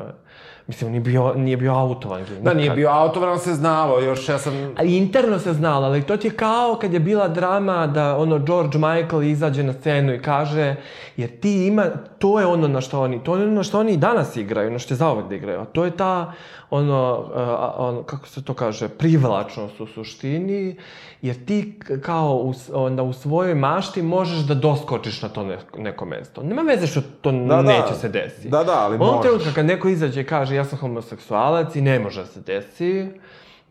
[0.68, 2.36] Mislim, nije bio, nije bio autovan gej.
[2.36, 2.76] Da, nije nikad.
[2.76, 4.54] bio autovan, se znalo, još ja sam...
[4.76, 8.40] A interno se znalo, ali to ti je kao kad je bila drama da ono
[8.40, 10.76] George Michael izađe na scenu i kaže
[11.18, 11.86] jer ti ima,
[12.20, 14.72] to je ono na što oni, to je ono na što oni i danas igraju,
[14.72, 16.34] na što je zauvek da igraju, a to je ta
[16.70, 20.76] ono, a, ono kako se to kaže, privlačnost u suštini,
[21.22, 26.06] jer ti kao u, onda u svojoj mašti možeš da doskočiš na to ne- neko
[26.06, 26.44] mesto.
[26.44, 27.62] Nema veze što to Da, da.
[27.62, 28.50] neće se desiti.
[28.50, 29.22] Da, da, ali Onog možeš.
[29.22, 33.08] trenutka kad neko izađe i kaže ja sam homoseksualac i ne može da se desi,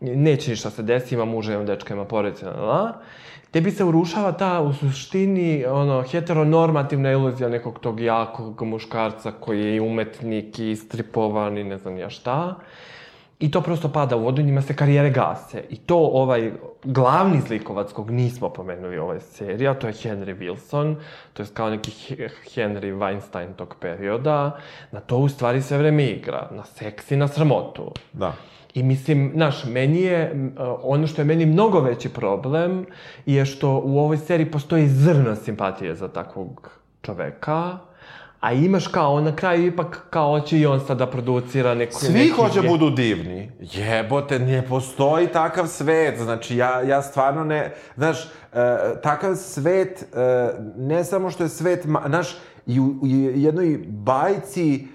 [0.01, 2.93] neće ništa se desi, ima muža, ima dečka, ima porodice, la,
[3.51, 9.75] tebi se urušava ta u suštini ono, heteronormativna iluzija nekog tog jakog muškarca koji je
[9.75, 12.55] i umetnik i stripovan i ne znam ja šta.
[13.43, 15.63] I to prosto pada u vodu i njima se karijere gase.
[15.69, 16.51] I to ovaj
[16.83, 20.95] glavni zlikovac kog nismo pomenuli u ovoj seriji, a to je Henry Wilson,
[21.33, 24.57] to je kao neki He- Henry Weinstein tog perioda,
[24.91, 27.91] na to u stvari sve vreme igra, na seks i na sramotu.
[28.13, 28.33] Da.
[28.73, 32.85] I mislim, znaš, meni je, uh, ono što je meni mnogo veći problem
[33.25, 37.77] je što u ovoj seriji postoji zrna simpatije za takvog čoveka,
[38.43, 41.99] a imaš kao, on na kraju ipak kao hoće i on sad da producira neku...
[41.99, 43.51] Svi neki hoće budu divni.
[43.59, 46.19] Jebote, ne postoji takav svet.
[46.19, 47.73] Znači, ja, ja stvarno ne...
[47.95, 48.27] Znaš, e,
[49.03, 51.85] takav svet, e, ne samo što je svet...
[51.85, 54.87] Ma, znaš, i u, u jednoj bajci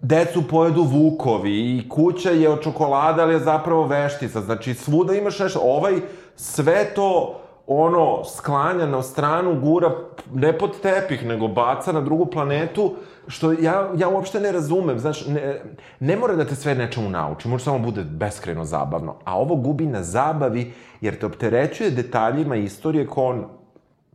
[0.00, 4.40] decu pojedu vukovi i kuća je od čokolada, ali je zapravo veštica.
[4.40, 5.60] Znači, svuda imaš nešto.
[5.62, 5.94] Ovaj
[6.36, 7.41] sve to
[7.76, 9.90] ono, sklanja na stranu, gura
[10.34, 12.94] ne pod tepih, nego baca na drugu planetu,
[13.28, 14.98] što ja, ja uopšte ne razumem.
[14.98, 15.62] Znaš, ne,
[16.00, 19.16] ne mora da te sve nečemu nauči, može samo bude beskreno zabavno.
[19.24, 23.44] A ovo gubi na zabavi, jer te opterećuje detaljima istorije ko on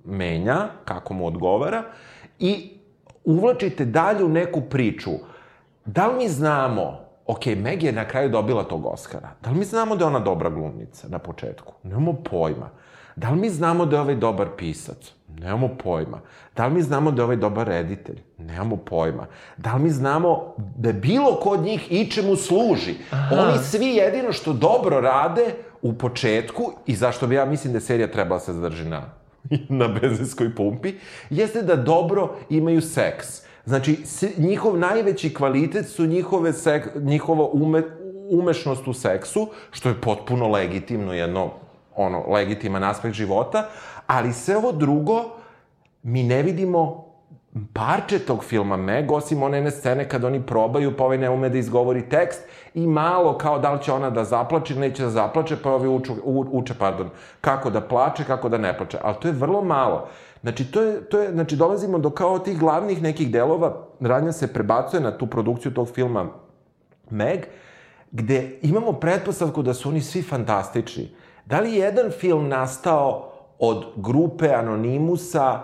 [0.06, 1.84] menja, kako mu odgovara,
[2.40, 2.78] i
[3.26, 5.12] uvlačite dalje u neku priču.
[5.86, 9.66] Da li mi znamo, ok, Meg je na kraju dobila tog Oscara, da li mi
[9.66, 11.74] znamo da je ona dobra glumnica na početku?
[11.84, 12.70] Nemamo pojma.
[13.18, 14.98] Da li mi znamo da je ovaj dobar pisac?
[15.40, 16.22] Nemamo pojma.
[16.56, 18.22] Da li mi znamo da je ovaj dobar reditelj?
[18.38, 19.26] Nemamo pojma.
[19.58, 22.96] Da li mi znamo da bilo ko od njih ičemu služi?
[23.32, 25.46] Oni svi jedino što dobro rade
[25.82, 29.02] u početku i zašto bi ja mislim da je serija trebala se zadrži na
[29.80, 30.94] na benzinskoj pumpi,
[31.30, 33.28] jeste da dobro imaju seks.
[33.66, 33.98] Znači,
[34.38, 37.84] njihov najveći kvalitet su njihove sek, njihova ume,
[38.30, 41.52] umešnost u seksu, što je potpuno legitimno, jedno,
[41.98, 43.68] ono, legitiman aspekt života,
[44.08, 45.24] ali sve ovo drugo
[46.04, 47.08] mi ne vidimo
[47.74, 51.50] parče tog filma Meg, osim one jedne scene kad oni probaju, pa ovaj ne ume
[51.50, 52.42] da izgovori tekst
[52.74, 56.14] i malo kao da li će ona da zaplače neće da zaplače, pa ovi uču,
[56.24, 57.10] u, uče, pardon,
[57.42, 58.98] kako da plače, kako da ne plače.
[59.04, 60.08] Ali to je vrlo malo.
[60.42, 64.54] Znači, to je, to je, znači, dolazimo do kao tih glavnih nekih delova, radnja se
[64.54, 66.26] prebacuje na tu produkciju tog filma
[67.10, 67.46] Meg,
[68.12, 71.10] gde imamo pretpostavku da su oni svi fantastični.
[71.48, 75.60] Da li je jedan film nastao od grupe Anonimusa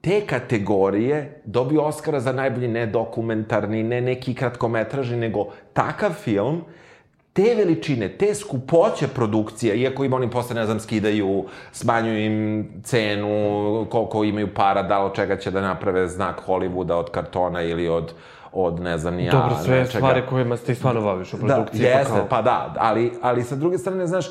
[0.00, 6.60] te kategorije dobio Oscara za najbolji ne dokumentarni, ne neki kratkometražni, nego takav film,
[7.32, 13.86] te veličine, te skupoće produkcije, iako im oni posle, ne znam, skidaju, smanjuju im cenu,
[13.90, 17.88] koliko imaju para, da li od čega će da naprave znak Hollywooda od kartona ili
[17.88, 18.12] od
[18.52, 19.98] od ne znam ni ja Dobro, sve nečega.
[19.98, 21.82] stvari kojima ste i stvarno baviš u produkciji.
[21.82, 24.30] Da, pa jeste, kao- pa da, ali, ali sa druge strane, znaš, e,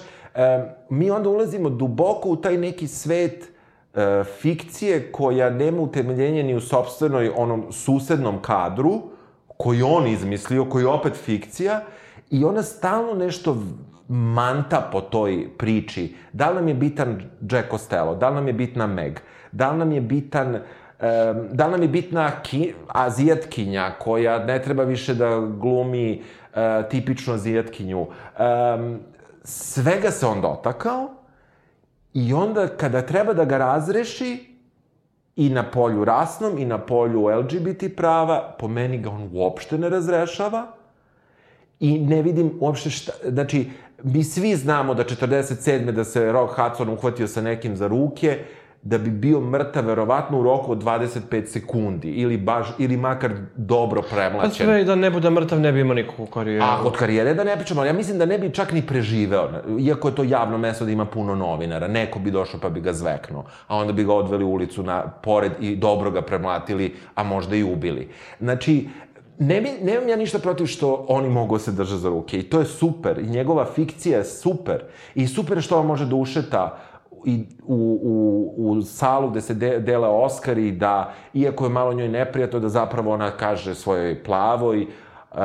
[0.89, 3.43] mi onda ulazimo duboko u taj neki svet
[3.93, 9.01] e, fikcije koja nema utemeljenje ni u sobstvenoj onom susednom kadru,
[9.57, 11.81] koji on izmislio, koji je opet fikcija,
[12.29, 13.57] i ona stalno nešto
[14.07, 16.15] manta po toj priči.
[16.33, 17.21] Da li nam je bitan
[17.51, 19.19] Jack Costello, da li nam je bitna Meg,
[19.51, 20.59] da li nam je bitan
[20.95, 26.89] Um, da li nam je bitna ki, azijatkinja koja ne treba više da glumi uh,
[26.89, 27.99] tipičnu azijatkinju.
[27.99, 28.99] Um,
[29.45, 31.09] svega se on dotakao
[32.13, 34.55] i onda kada treba da ga razreši
[35.35, 39.89] i na polju rasnom i na polju LGBT prava, po meni ga on uopšte ne
[39.89, 40.67] razrešava
[41.79, 43.69] i ne vidim uopšte šta, znači,
[44.03, 45.91] mi svi znamo da 47.
[45.91, 48.39] da se Rock Hudson uhvatio sa nekim za ruke,
[48.85, 54.01] da bi bio mrtav verovatno u roku od 25 sekundi ili baš ili makar dobro
[54.01, 54.65] Pa premlaćen.
[54.65, 56.65] sve i da ne bude mrtav, ne bi imao nikakvu karijeru.
[56.65, 60.07] A od karijere da ne pričamo, ja mislim da ne bi čak ni preživeo, iako
[60.07, 63.45] je to javno mesto da ima puno novinara, neko bi došao pa bi ga zveknuo,
[63.67, 67.55] a onda bi ga odveli u ulicu na pored i dobro ga premlatili, a možda
[67.55, 68.09] i ubili.
[68.39, 68.89] Znači,
[69.39, 72.59] ne bi, nemam ja ništa protiv što oni mogu se drže za ruke i to
[72.59, 74.83] je super i njegova fikcija je super
[75.15, 76.77] i super što on može da ušeta
[77.25, 82.07] i u, u, u salu gde se de, dele Oscari da, iako je malo njoj
[82.07, 85.37] neprijatno, da zapravo ona kaže svojoj plavoj, uh,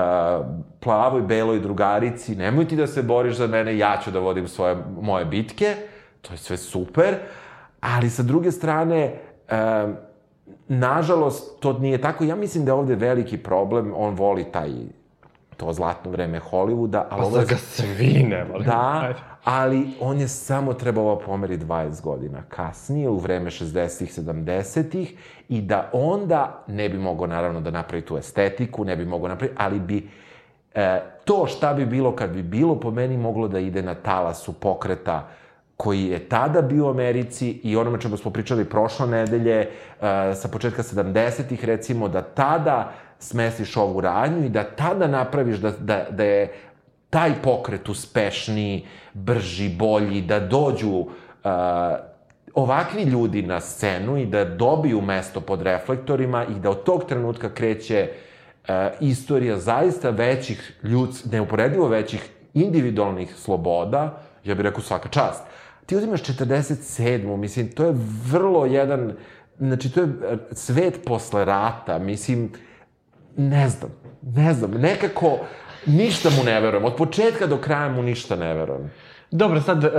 [0.80, 4.76] plavoj, beloj drugarici, nemoj ti da se boriš za mene, ja ću da vodim svoje,
[5.00, 5.76] moje bitke,
[6.22, 7.14] to je sve super,
[7.80, 9.14] ali sa druge strane,
[9.48, 9.90] uh,
[10.68, 12.24] nažalost, to nije tako.
[12.24, 14.70] Ja mislim da je ovde veliki problem, on voli taj
[15.60, 18.64] to zlatno vreme Hollywooda, ali Pa ovo ga svi ne vole.
[18.64, 19.18] Da, Ajde.
[19.44, 25.14] ali on je samo trebao pomeri 20 godina kasnije, u vreme 60-ih, 70-ih,
[25.48, 29.52] i da onda ne bi mogao naravno da napravi tu estetiku, ne bi mogao napravi,
[29.56, 30.08] ali bi
[30.74, 34.52] e, to šta bi bilo kad bi bilo po meni moglo da ide na talasu
[34.52, 35.28] pokreta
[35.76, 39.68] koji je tada bio u Americi i onome čemu smo pričali prošle nedelje, e,
[40.34, 46.06] sa početka 70-ih recimo, da tada smesiš ovu radnju i da tada napraviš da, da,
[46.10, 46.52] da je
[47.10, 51.06] taj pokret uspešniji, brži, bolji, da dođu uh,
[52.54, 57.54] ovakvi ljudi na scenu i da dobiju mesto pod reflektorima i da od tog trenutka
[57.54, 65.42] kreće uh, istorija zaista većih ljuds, neuporedivo većih individualnih sloboda, ja bih rekao svaka čast.
[65.86, 67.36] Ti uzimaš 47.
[67.36, 67.94] Mislim, to je
[68.30, 69.12] vrlo jedan,
[69.58, 70.08] znači, to je
[70.52, 72.52] svet posle rata, mislim,
[73.48, 73.90] ne znam,
[74.22, 75.38] ne znam, nekako
[75.86, 76.84] ništa mu ne verujem.
[76.84, 78.90] Od početka do kraja mu ništa ne verujem.
[79.30, 79.90] Dobro, sad, e,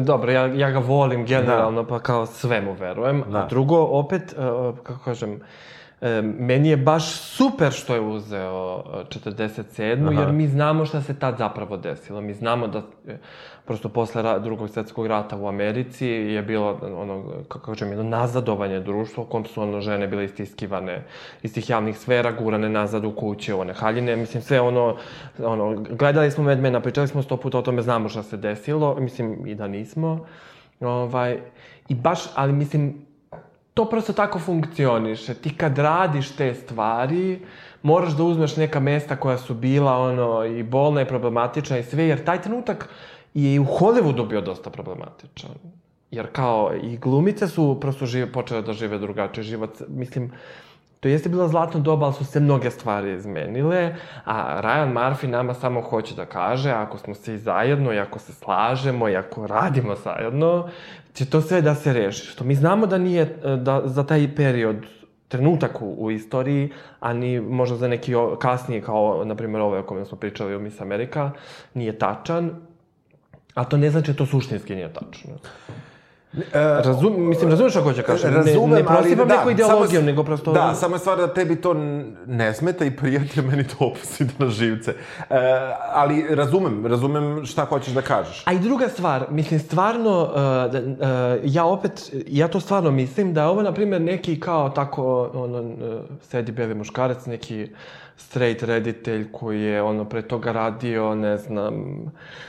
[0.00, 3.24] dobro, ja, ja ga volim generalno, pa kao sve mu verujem.
[3.28, 3.38] Da.
[3.38, 4.36] A drugo, opet, e,
[4.82, 5.40] kako kažem,
[6.00, 10.12] e, meni je baš super što je uzeo e, 47.
[10.12, 10.20] Aha.
[10.20, 12.20] jer mi znamo šta se tad zapravo desilo.
[12.20, 13.16] Mi znamo da, e,
[13.70, 19.22] prosto posle drugog svetskog rata u Americi je bilo, ono, kako kažem, jedno nazadovanje društva
[19.22, 21.04] u kom su ono, žene bile istiskivane
[21.42, 24.16] iz tih javnih sfera, gurane nazad u kuće, one haljine.
[24.16, 24.96] Mislim, sve ono,
[25.38, 28.96] ono, gledali smo Mad Mena, pričali smo sto puta o tome, znamo šta se desilo,
[29.00, 30.26] mislim, i da nismo.
[30.80, 31.38] Ovaj,
[31.88, 33.06] I baš, ali mislim,
[33.74, 35.34] to prosto tako funkcioniše.
[35.34, 37.40] Ti kad radiš te stvari,
[37.82, 42.04] moraš da uzmeš neka mesta koja su bila ono i bolna i problematična i sve,
[42.04, 42.88] jer taj trenutak
[43.34, 45.50] i u Hollywoodu bio dosta problematičan.
[46.10, 49.82] Jer kao i glumice su prosto žive, počele da žive drugačiji život.
[49.88, 50.32] Mislim,
[51.00, 55.54] to jeste bila zlatno doba, ali su se mnoge stvari izmenile, a Ryan Murphy nama
[55.54, 59.96] samo hoće da kaže, ako smo svi zajedno i ako se slažemo i ako radimo
[59.96, 60.68] zajedno,
[61.14, 62.26] će to sve da se reši.
[62.26, 63.24] Što mi znamo da nije,
[63.56, 64.76] da za taj period
[65.28, 69.86] trenutak u, u istoriji, a ni možda za neki kasnije, kao, na primjer, ovaj o
[69.86, 71.30] kojem smo pričali u Miss Amerika,
[71.74, 72.50] nije tačan,
[73.54, 75.34] a to ne znači da to suštinski nije tačno.
[76.52, 78.34] Razum, mislim, razumeš ako hoće kažem?
[78.34, 80.52] Razumem, ne, ne neku da, ideologiju, samo- nego prosto...
[80.52, 81.74] Da, samo je stvar da tebi to
[82.26, 84.94] ne smeta i prijatelj meni to opus ide na živce.
[85.30, 85.36] E,
[85.92, 88.42] ali razumem, razumem šta hoćeš da kažeš.
[88.46, 90.34] A i druga stvar, mislim, stvarno, uh,
[90.72, 94.68] da, uh, ja opet, ja to stvarno mislim da je ovo, na primjer, neki kao
[94.68, 95.74] tako, ono,
[96.22, 97.68] sedi beli muškarac, neki
[98.20, 101.96] straight reditelj koji je ono pre toga radio, ne znam,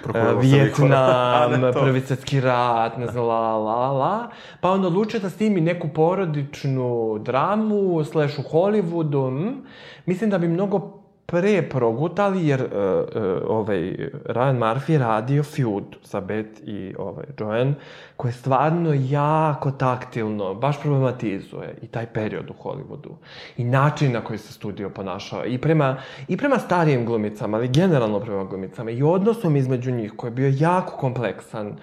[0.03, 4.29] Prokurirao e, A, ne prvi svjetski rat, ne znam, la, la, la, la.
[4.61, 9.31] Pa onda odlučio da snimi neku porodičnu dramu, slash u Hollywoodu.
[9.31, 9.65] mm.
[10.05, 11.00] Mislim da bi mnogo
[11.31, 13.79] pre progutali, jer uh, uh, ovaj,
[14.25, 17.73] Ryan Murphy radio feud sa Beth i ovaj, Joanne,
[18.17, 23.13] koje stvarno jako taktilno, baš problematizuje i taj period u Hollywoodu.
[23.57, 25.45] I način na koji se studio ponašao.
[25.45, 28.91] I prema, i prema starijim glumicama, ali generalno prema glumicama.
[28.91, 31.77] I odnosom između njih, koji je bio jako kompleksan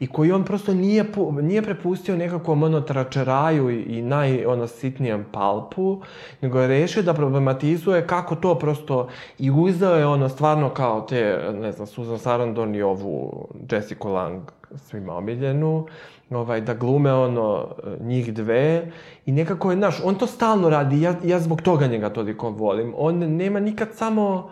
[0.00, 1.04] i koji on prosto nije,
[1.42, 6.00] nije prepustio nekakvom ono tračeraju i naj, ono, sitnijem palpu,
[6.40, 11.50] nego je rešio da problematizuje kako to prosto i uzeo je ono stvarno kao te,
[11.60, 14.42] ne znam, Susan Sarandon i ovu Jessica Lang
[14.76, 15.86] svima omiljenu,
[16.30, 17.68] ovaj, da glume ono,
[18.00, 18.90] njih dve
[19.26, 22.94] i nekako je, znaš, on to stalno radi, ja, ja zbog toga njega toliko volim.
[22.96, 24.50] On nema nikad samo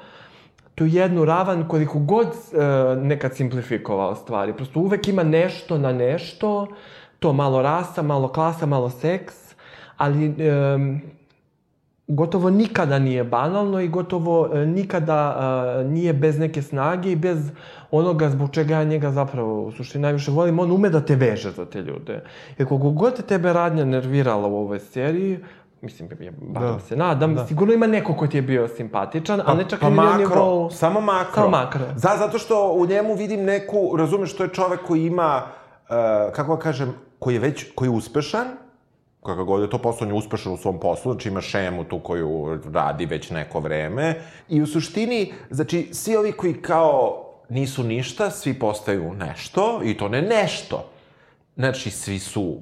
[0.79, 4.53] tu jednu ravan koliko god e, nekad simplifikovao stvari.
[4.53, 6.67] Prosto uvek ima nešto na nešto,
[7.19, 9.35] to malo rasa, malo klasa, malo seks,
[9.97, 10.33] ali e,
[12.09, 15.37] gotovo nikada nije banalno i gotovo e, nikada
[15.81, 17.51] e, nije bez neke snage i bez
[17.91, 20.59] onoga zbog čega ja njega zapravo u suštini najviše volim.
[20.59, 22.23] On ume da te veže za te ljude.
[22.59, 25.39] Jer koliko god te tebe radnja nervirala u ovoj seriji,
[25.81, 26.81] mislim, ja barem Da.
[26.81, 27.47] se nadam, Da.
[27.47, 30.71] sigurno ima neko ko ti je bio simpatičan, ali ne čak pa i na nivou...
[30.71, 31.35] samo makro.
[31.35, 31.81] Samo makro.
[31.97, 36.57] Za, zato što u njemu vidim neku, razumeš, to je čovek koji ima, uh, kako
[36.57, 38.47] da kažem, koji je već, koji je uspešan,
[39.23, 41.99] kakav god je to posao, on je uspešan u svom poslu, znači ima šemu tu
[42.01, 44.15] koju radi već neko vreme.
[44.49, 50.09] I u suštini, znači, svi ovi koji kao nisu ništa, svi postaju nešto, i to
[50.09, 50.85] ne nešto.
[51.57, 52.61] Znači, svi su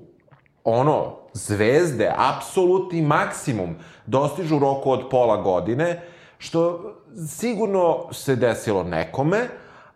[0.65, 3.77] ono, zvezde, apsolutni maksimum,
[4.07, 6.01] dostižu u roku od pola godine,
[6.39, 6.93] što
[7.29, 9.39] sigurno se desilo nekome,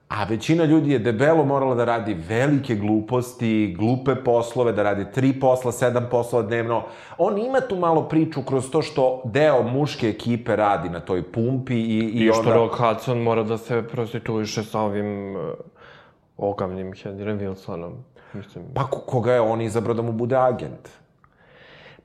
[0.09, 5.32] a većina ljudi je debelo morala da radi velike gluposti, glupe poslove, da radi tri
[5.41, 6.82] posla, sedam poslova dnevno.
[7.18, 11.74] On ima tu malo priču kroz to što deo muške ekipe radi na toj pumpi
[11.74, 12.55] i, i, I što onda...
[12.55, 15.43] Rock Hudson mora da se prostituiše sa ovim uh,
[16.36, 17.93] ogavnim Henrym Wilsonom.
[18.32, 18.64] Mislim.
[18.74, 20.88] Pa ko- koga je on izabrao da mu bude agent?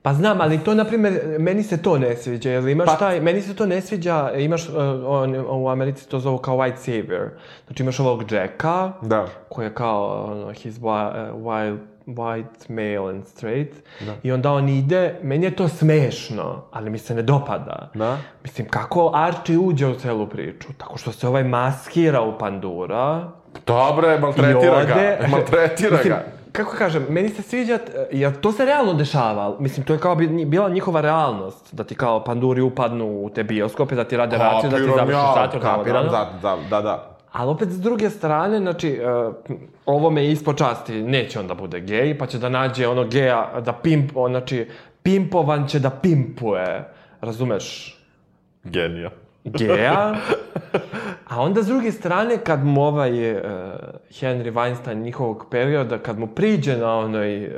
[0.06, 3.20] Pa znam, ali to, na primjer, meni se to ne sviđa, jer imaš Pa- taj,
[3.20, 4.74] meni se to ne sviđa, imaš, uh,
[5.06, 7.28] on, u Americi to zovu kao white savior.
[7.66, 9.26] Znači imaš ovog Jacka, Da.
[9.48, 10.78] koji je kao, ono, wi-
[11.32, 13.74] uh, wild, white, male and straight.
[14.00, 14.12] Da.
[14.22, 17.90] I onda on ide, meni je to smešno, ali mi se ne dopada.
[17.94, 18.18] Da.
[18.42, 20.68] Mislim, kako Archie uđe u celu priču?
[20.78, 23.28] Tako što se ovaj maskira u Pandura.
[23.66, 24.86] Dobre, maltretira ode...
[24.86, 25.28] ga.
[25.28, 26.22] Maltretira Mislim, ga.
[26.56, 29.56] Kako kažem, meni se sviđa, t- jer to se realno dešava.
[29.58, 31.74] Mislim, to je kao bi, bila njihova realnost.
[31.74, 35.12] Da ti kao panduri upadnu u te bioskope, da ti rade raciju, da ti završi
[35.12, 35.62] ja, zatvor.
[35.62, 36.10] tamo, kapiram, da,
[36.42, 37.16] da, da, da, da.
[37.32, 39.34] Ali opet, s druge strane, znači, uh,
[39.86, 43.60] ovo me ispod časti, neće on da bude gej, pa će da nađe ono geja,
[43.60, 44.68] da pimp, on, znači,
[45.02, 46.88] pimpovan će da pimpuje,
[47.20, 47.96] razumeš?
[48.64, 49.10] Genija.
[49.44, 50.14] geja.
[51.28, 53.42] A onda s druge strane, kad mu ovaj uh,
[54.10, 57.52] Henry Weinstein njihovog perioda, kad mu priđe na onoj uh,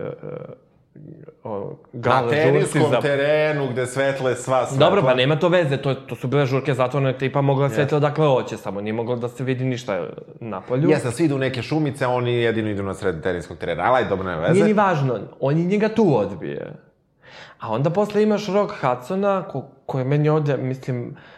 [1.45, 1.61] Na
[1.93, 3.01] gala teniskom za...
[3.01, 4.87] terenu gde svetle sva svetla.
[4.87, 8.27] Dobro, pa nema to veze, to, to su bile žurke zatvorene, tipa mogla svetla odakle
[8.27, 10.09] hoće, samo nije moglo da se vidi ništa
[10.41, 10.91] na polju.
[10.91, 13.83] Jesam, svi idu u neke šumice, oni jedino idu na sred teniskog terena.
[13.83, 14.53] Ali, dobro, nema veze.
[14.53, 16.73] Nije ni važno, on je njega tu odbije.
[17.61, 21.38] A onda posle imaš Rock Hudsona, ko, koji meni ovde, mislim, uh,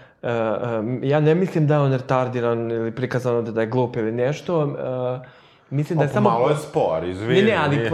[1.02, 5.26] ja ne mislim da je on retardiran ili prikazano da, je glup ili nešto, uh,
[5.70, 6.30] mislim da je Pa, samo...
[6.30, 7.42] Malo je spor, izvini.
[7.42, 7.90] Ne, ne, ali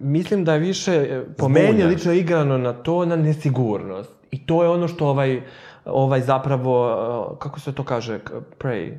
[0.00, 4.10] mislim da je više, po meni, lično igrano na to, na nesigurnost.
[4.30, 5.42] I to je ono što ovaj,
[5.84, 8.18] ovaj zapravo, kako se to kaže,
[8.58, 8.92] prey?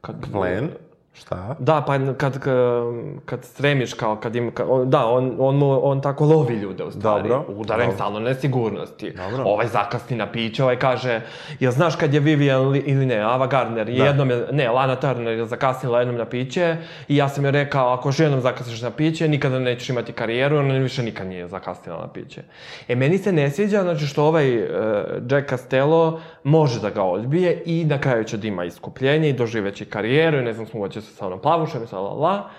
[0.00, 0.70] Kad, Plen?
[1.20, 1.56] Šta?
[1.58, 2.38] Da, pa kad, kad,
[3.24, 6.90] kad stremiš kao, kad im, ka, on, da, on, on, on tako lovi ljude u
[6.90, 7.28] stvari.
[7.28, 9.12] Dobro, Udara im stalno nesigurnosti.
[9.16, 9.44] Dobro.
[9.46, 11.20] Ovaj zakasni na piće, ovaj kaže,
[11.60, 14.04] jel znaš kad je Vivian li, ili ne, Ava Gardner, Da.
[14.04, 16.76] jednom je, ne, Lana Turner je zakasnila jednom na piće
[17.08, 20.56] i ja sam joj rekao, ako još jednom zakasniš na piće, nikada nećeš imati karijeru,
[20.58, 22.42] ona više nikad nije zakasnila na piće.
[22.88, 24.68] E, meni se ne sviđa, znači što ovaj uh,
[25.30, 29.84] Jack Castello može da ga odbije i na kraju će da ima iskupljenje i doživeće
[29.84, 32.50] karijeru i ne znam, se sa onom plavušem i sa la la.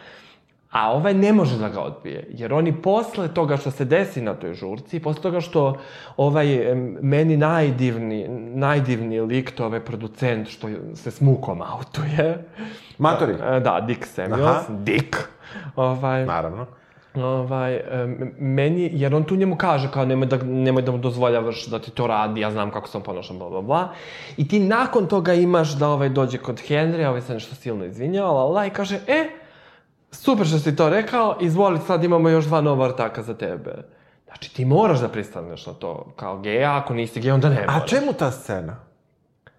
[0.72, 4.34] A ovaj ne može da ga odbije, jer oni posle toga što se desi na
[4.34, 5.78] toj žurci, posle toga što
[6.18, 12.50] ovaj meni najdivni, najdivniji lik, to ovaj producent što se s mukom autuje.
[12.97, 13.34] Matori.
[13.34, 14.66] E, Da, Dick Samuels, Aha.
[14.70, 15.16] Dick.
[15.76, 16.66] Ovaj, Naravno.
[17.16, 17.82] Ovaj,
[18.39, 21.91] meni, jer on tu njemu kaže kao nemoj da, nemoj da mu dozvoljavaš da ti
[21.91, 23.89] to radi, ja znam kako se on ponaša, bla, bla, bla.
[24.38, 28.32] I ti nakon toga imaš da ovaj dođe kod Henrya, ovaj se nešto silno izvinjava,
[28.32, 29.30] la, la, i kaže, e,
[30.12, 33.76] super što si to rekao, izvoli, sad imamo još dva nova ortaka za tebe.
[34.26, 37.72] Znači, ti moraš da pristaneš na to kao geja, ako nisi gej, onda ne A
[37.74, 37.89] moraš.
[37.89, 38.76] čemu ta scena?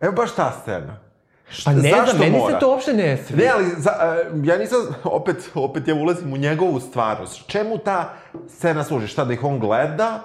[0.01, 0.97] Evo baš ta scena.
[1.65, 2.55] Pa ne znam, meni mora?
[2.55, 3.37] se to uopšte ne svi.
[3.37, 7.47] Ne, ali za, e, ja nisam, opet, opet ja ulazim u njegovu stvarnost.
[7.47, 8.13] Čemu ta
[8.49, 9.07] scena služi?
[9.07, 10.21] Šta, da ih on gleda?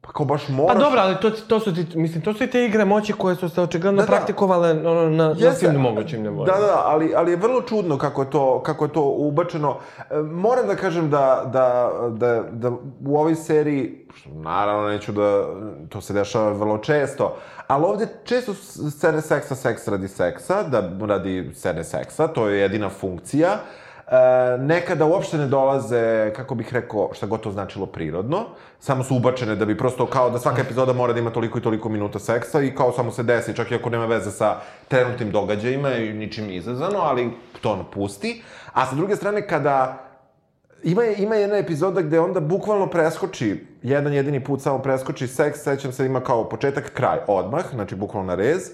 [0.00, 0.74] Pa kao baš moraš...
[0.76, 3.36] Pa dobro, ali to, to su ti, mislim, to su i te igre moći koje
[3.36, 4.12] su se očigledno Da, da.
[4.12, 6.52] praktikovale ono, na, na Jeste, svim mogućim nivoima.
[6.52, 9.76] Da, da, ali, ali je vrlo čudno kako je to, kako je to ubačeno.
[9.98, 12.70] E, moram da kažem da, da, da, da
[13.06, 15.44] u ovoj seriji, što naravno neću da,
[15.88, 17.36] to se dešava vrlo često,
[17.72, 18.54] ali ovde često
[18.90, 23.48] scene seksa, seks radi seksa, da radi scene seksa, to je jedina funkcija.
[23.48, 28.44] E, nekada uopšte ne dolaze, kako bih rekao, šta god to značilo prirodno,
[28.78, 31.62] samo su ubačene da bi prosto kao da svaka epizoda mora da ima toliko i
[31.62, 34.56] toliko minuta seksa i kao samo se desi, čak i ako nema veze sa
[34.88, 38.42] trenutnim događajima i ničim izazvano, ali to ono pusti.
[38.72, 40.08] A sa druge strane, kada
[40.82, 45.92] Ima, ima jedna epizoda gde onda bukvalno preskoči, jedan jedini put samo preskoči seks, sećam
[45.92, 48.70] se ima kao početak, kraj, odmah, znači bukvalno na rez.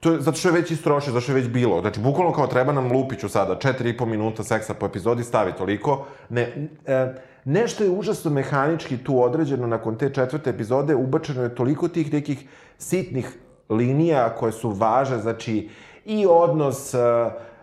[0.00, 1.80] To je, zato što je već istrošio, zato što je već bilo.
[1.80, 5.52] Znači, bukvalno kao treba nam Lupiću sada, četiri i po minuta seksa po epizodi, stavi
[5.52, 6.06] toliko.
[6.28, 11.88] Ne, e, nešto je užasno mehanički tu određeno nakon te četvrte epizode, ubačeno je toliko
[11.88, 12.48] tih nekih
[12.78, 13.28] sitnih
[13.68, 15.68] linija koje su važe, znači,
[16.04, 16.98] i odnos e,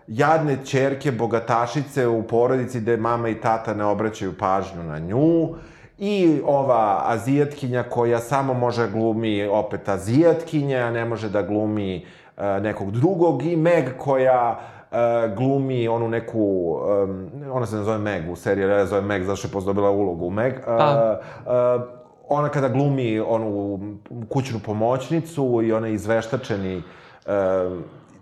[0.07, 5.55] jadne ćerke bogatašice u porodici gde mama i tata ne obraćaju pažnju na nju,
[6.03, 12.05] i ova azijatkinja koja samo može glumi opet azijatkinja, ne može da glumi
[12.37, 14.59] e, nekog drugog, i Meg koja
[14.91, 14.95] e,
[15.37, 19.35] glumi onu neku, um, ona se ne zove Meg u seriji, ja zove Meg zato
[19.35, 20.53] što je pozdobila ulogu u Meg.
[20.67, 21.17] A.
[21.45, 23.79] Uh, uh, ona kada glumi onu
[24.29, 26.77] kućnu pomoćnicu i onaj izveštačeni
[27.25, 27.31] uh,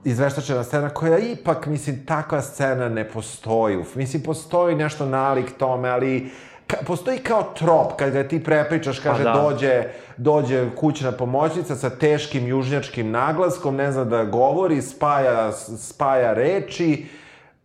[0.03, 3.77] izveštačena scena koja ipak, mislim, takva scena ne postoji.
[3.95, 6.31] Mislim, postoji nešto nalik tome, ali
[6.69, 9.33] ka, postoji kao trop, kad ga ti prepričaš, kaže, da.
[9.33, 9.83] dođe,
[10.17, 17.05] dođe kućna pomoćnica sa teškim južnjačkim naglaskom, ne zna da govori, spaja, spaja reči,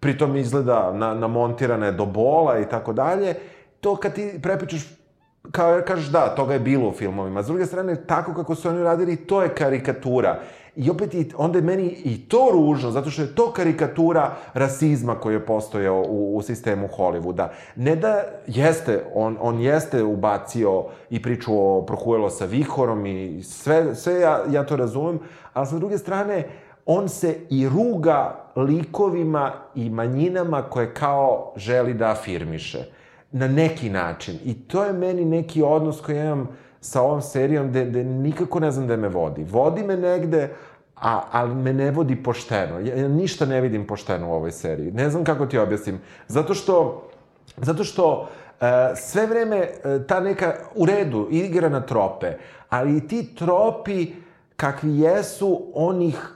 [0.00, 3.34] pritom izgleda na, namontirane do bola i tako dalje.
[3.80, 4.82] To kad ti prepričaš
[5.50, 7.42] kao kažeš da, toga je bilo u filmovima.
[7.42, 10.40] S druge strane, tako kako su oni radili, to je karikatura.
[10.76, 15.14] I opet, i, onda je meni i to ružno, zato što je to karikatura rasizma
[15.14, 17.48] koji je postojao u, u sistemu Hollywooda.
[17.76, 23.94] Ne da jeste, on, on jeste ubacio i priču o Prohuelo sa Vihorom i sve,
[23.94, 25.18] sve ja, ja to razumem,
[25.52, 26.48] ali sa druge strane,
[26.86, 32.84] on se i ruga likovima i manjinama koje kao želi da afirmiše
[33.32, 34.38] na neki način.
[34.44, 36.48] I to je meni neki odnos koji imam
[36.84, 39.44] sa ovom serijom gde, gde nikako ne znam da me vodi.
[39.44, 40.50] Vodi me negde,
[40.96, 42.78] a, ali me ne vodi pošteno.
[42.80, 44.92] Ja, ja ništa ne vidim pošteno u ovoj seriji.
[44.92, 46.00] Ne znam kako ti objasnim.
[46.28, 47.02] Zato što,
[47.56, 48.28] zato što
[48.60, 48.66] e,
[48.96, 52.36] sve vreme e, ta neka, u redu, igra na trope,
[52.68, 54.12] ali i ti tropi
[54.56, 56.33] kakvi jesu, onih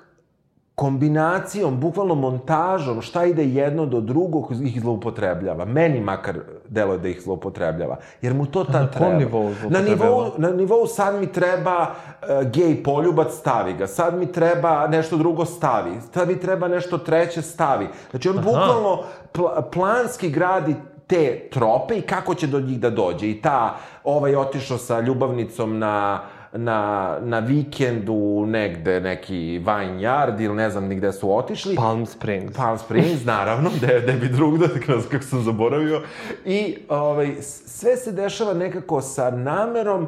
[0.79, 5.65] kombinacijom, bukvalno montažom, šta ide jedno do drugog, ih zloupotrebljava.
[5.65, 7.97] Meni makar deluje da ih zloupotrebljava.
[8.23, 9.15] Jer mu to tad na treba.
[9.15, 13.87] nivou na nivou, na nivou sad mi treba uh, gej poljubac, stavi ga.
[13.87, 15.99] Sad mi treba nešto drugo, stavi.
[16.15, 17.89] Sad mi treba nešto treće, stavi.
[18.11, 19.03] Znači, on bukvalno
[19.33, 20.75] pl planski gradi
[21.07, 23.31] te trope i kako će do njih da dođe.
[23.31, 26.21] I ta, ovaj otišao sa ljubavnicom na
[26.53, 31.77] na, na vikendu negde neki vineyard ili ne znam ni gde su otišli.
[31.77, 32.57] Palm Springs.
[32.57, 34.67] Palm Springs, naravno, gde, gde bi drugda,
[35.11, 36.03] kako sam zaboravio.
[36.45, 40.07] I ovaj, sve se dešava nekako sa namerom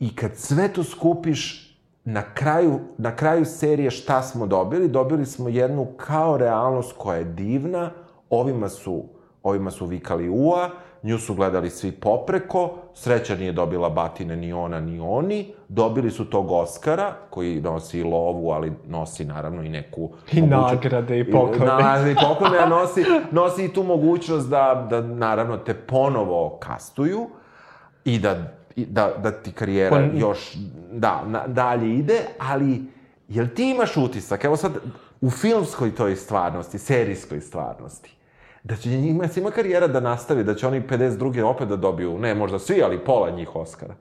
[0.00, 1.72] i kad sve to skupiš,
[2.04, 4.88] na kraju, na kraju serije šta smo dobili?
[4.88, 7.90] Dobili smo jednu kao realnost koja je divna,
[8.30, 9.04] ovima su,
[9.42, 10.70] ovima su vikali ua,
[11.02, 16.24] nju su gledali svi popreko, sreća nije dobila batine ni ona ni oni, dobili su
[16.24, 20.10] tog Oscara, koji nosi i lovu, ali nosi naravno i neku...
[20.32, 21.66] I mogućnost- nagrade i poklone.
[21.82, 27.28] Na, i poklone, a nosi, nosi i tu mogućnost da, da naravno te ponovo kastuju
[28.04, 28.36] i da,
[28.76, 30.56] i da, da ti karijera Kon- još
[30.92, 32.82] da, na, dalje ide, ali
[33.28, 34.72] jel ti imaš utisak, evo sad,
[35.20, 38.16] u filmskoj toj stvarnosti, serijskoj stvarnosti,
[38.64, 41.42] da će njima, se ima karijera da nastavi, da će oni 52.
[41.42, 43.94] opet da dobiju, ne možda svi, ali pola njih Oscara.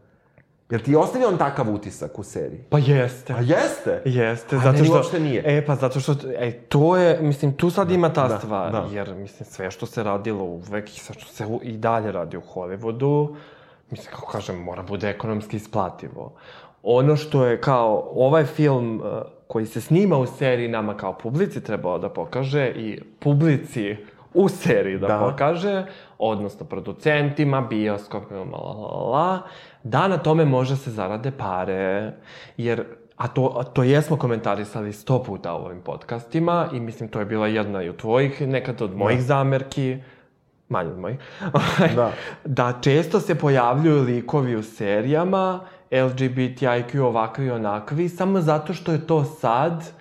[0.69, 2.63] Jel ti ostavio on takav utisak u seriji?
[2.69, 3.33] Pa jeste.
[3.33, 4.01] A jeste?
[4.05, 4.93] Jeste, A zato meni što...
[4.95, 5.43] uopšte nije.
[5.45, 8.87] E, pa zato što, e, to je, mislim, tu sad ima ta da, stvar, da.
[8.91, 12.37] jer, mislim, sve što se radilo uvek i sve što se u- i dalje radi
[12.37, 13.35] u Hollywoodu,
[13.91, 16.33] mislim, kako kažem, mora bude ekonomski isplativo.
[16.83, 19.07] Ono što je kao, ovaj film uh,
[19.47, 23.95] koji se snima u seriji nama kao publici trebao da pokaže i publici
[24.33, 25.19] u seriji da, Da.
[25.19, 25.85] pokaže,
[26.17, 29.41] odnosno producentima, bioskopima, la, la, la,
[29.83, 32.13] da na tome može se zarade pare,
[32.57, 32.83] jer
[33.17, 37.25] a to, a to jesmo komentarisali sto puta u ovim podcastima i mislim to je
[37.25, 39.97] bila jedna i od tvojih, nekad od mojih zamerki,
[40.69, 41.17] manje od mojih,
[41.95, 42.11] Da.
[42.45, 45.59] da često se pojavljuju likovi u serijama,
[45.91, 50.00] LGBTIQ ovakvi i onakvi, samo zato što je to sad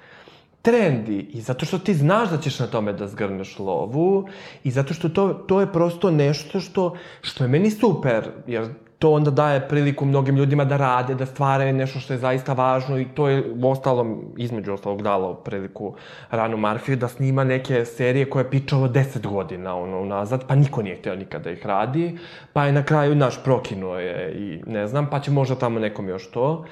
[0.62, 4.28] trendi i zato što ti znaš da ćeš na tome da zgrneš lovu
[4.64, 8.68] i zato što to, to je prosto nešto što, što je meni super, jer
[9.00, 12.98] to onda daje priliku mnogim ljudima da rade, da stvaraju nešto što je zaista važno
[12.98, 15.94] i to je u ostalom, između ostalog dalo priliku
[16.30, 20.82] Ranu Marfiju da snima neke serije koje je pičalo 10 godina ono, unazad, pa niko
[20.82, 22.18] nije htio nikada da ih radi,
[22.52, 26.08] pa je na kraju naš prokinuo je i ne znam, pa će možda tamo nekom
[26.08, 26.64] još to.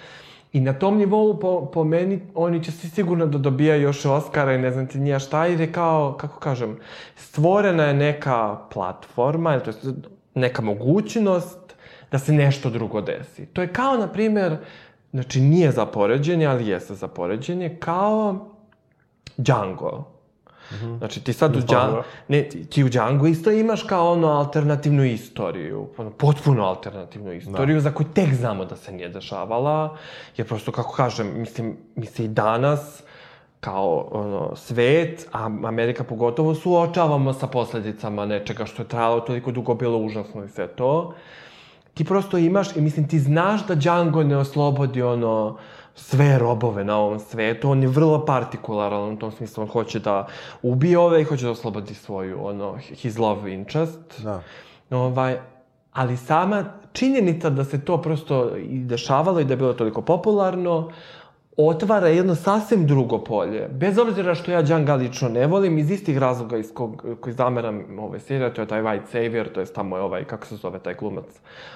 [0.52, 4.58] I na tom nivou, po, po meni, oni će sigurno da dobijaju još Oscara i
[4.58, 6.78] ne znam ti nija šta, jer je kao, kako kažem,
[7.16, 9.94] stvorena je neka platforma, ili to je
[10.34, 11.58] neka mogućnost
[12.10, 13.46] da se nešto drugo desi.
[13.46, 14.56] To je kao, na primer,
[15.12, 18.48] znači nije za poređenje, ali jeste za poređenje, kao
[19.36, 20.17] Django.
[20.98, 25.88] Znači, ti sad u Django, ne, ti, u Django isto imaš kao ono alternativnu istoriju,
[25.96, 27.80] ono, potpuno alternativnu istoriju da.
[27.80, 29.96] za koju tek znamo da se nije dešavala,
[30.36, 33.02] jer prosto, kako kažem, mislim, mi se i danas
[33.60, 39.74] kao ono, svet, a Amerika pogotovo, suočavamo sa posledicama nečega što je trajalo toliko dugo,
[39.74, 41.14] bilo užasno i sve to.
[41.98, 45.56] Ti prosto imaš, i mislim, ti znaš da Django ne oslobodi ono,
[45.94, 50.26] sve robove na ovom svetu, on je vrlo partikularan u tom smislu, on hoće da
[50.62, 54.22] ubije ove i hoće da oslobodi svoju, ono, his love interest.
[54.22, 54.42] Da.
[54.90, 55.40] Ovaj,
[55.92, 60.90] ali sama činjenica da se to prosto i dešavalo i da je bilo toliko popularno,
[61.58, 63.68] otvara jedno sasvim drugo polje.
[63.72, 67.98] Bez obzira što ja Django lično ne volim, iz istih razloga iz kog, koji zameram
[67.98, 70.78] ove serije, to je taj White Savior, to je tamo je ovaj, kako se zove
[70.78, 71.24] taj glumac,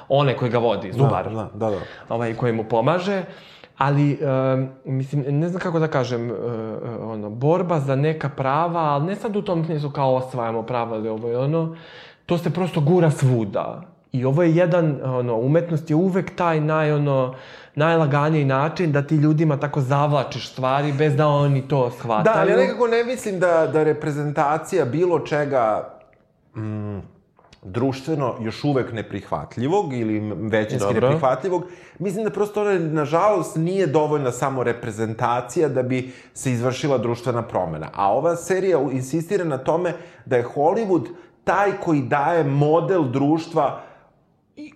[0.08, 1.78] onaj koji ga vodi, Zubar Da, da, da.
[2.08, 3.22] ovaj, koji mu pomaže,
[3.78, 4.18] ali,
[4.54, 6.36] um, mislim, ne znam kako da kažem, uh,
[7.00, 11.08] ono, borba za neka prava, ali ne sad u tom smislu kao osvajamo prava ili
[11.08, 11.76] ovo i ono,
[12.26, 13.91] to se prosto gura svuda.
[14.12, 17.34] I ovo je jedan, ono, umetnost je uvek taj naj, ono,
[17.74, 22.34] najlaganiji način da ti ljudima tako zavlačiš stvari bez da oni to shvataju.
[22.34, 25.94] Da, ali ja nekako ne mislim da, da reprezentacija bilo čega
[26.56, 26.98] mm,
[27.62, 31.08] društveno još uvek neprihvatljivog ili većinski Dobro.
[31.08, 31.64] neprihvatljivog,
[31.98, 37.88] mislim da prosto ona, nažalost, nije dovoljna samo reprezentacija da bi se izvršila društvena promena.
[37.94, 39.92] A ova serija insistira na tome
[40.26, 41.06] da je Hollywood
[41.44, 43.80] taj koji daje model društva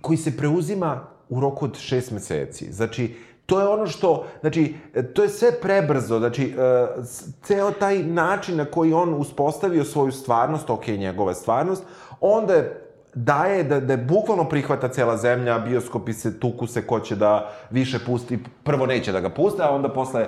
[0.00, 2.72] koji se preuzima u roku od šest meseci.
[2.72, 3.14] Znači,
[3.46, 4.74] to je ono što, znači,
[5.14, 7.04] to je sve prebrzo, znači, uh,
[7.42, 11.82] ceo taj način na koji on uspostavio svoju stvarnost, ok, njegova stvarnost,
[12.20, 17.00] onda je daje da, da je bukvalno prihvata cela zemlja, bioskopi se tuku se ko
[17.00, 20.26] će da više pusti, prvo neće da ga puste, a onda posle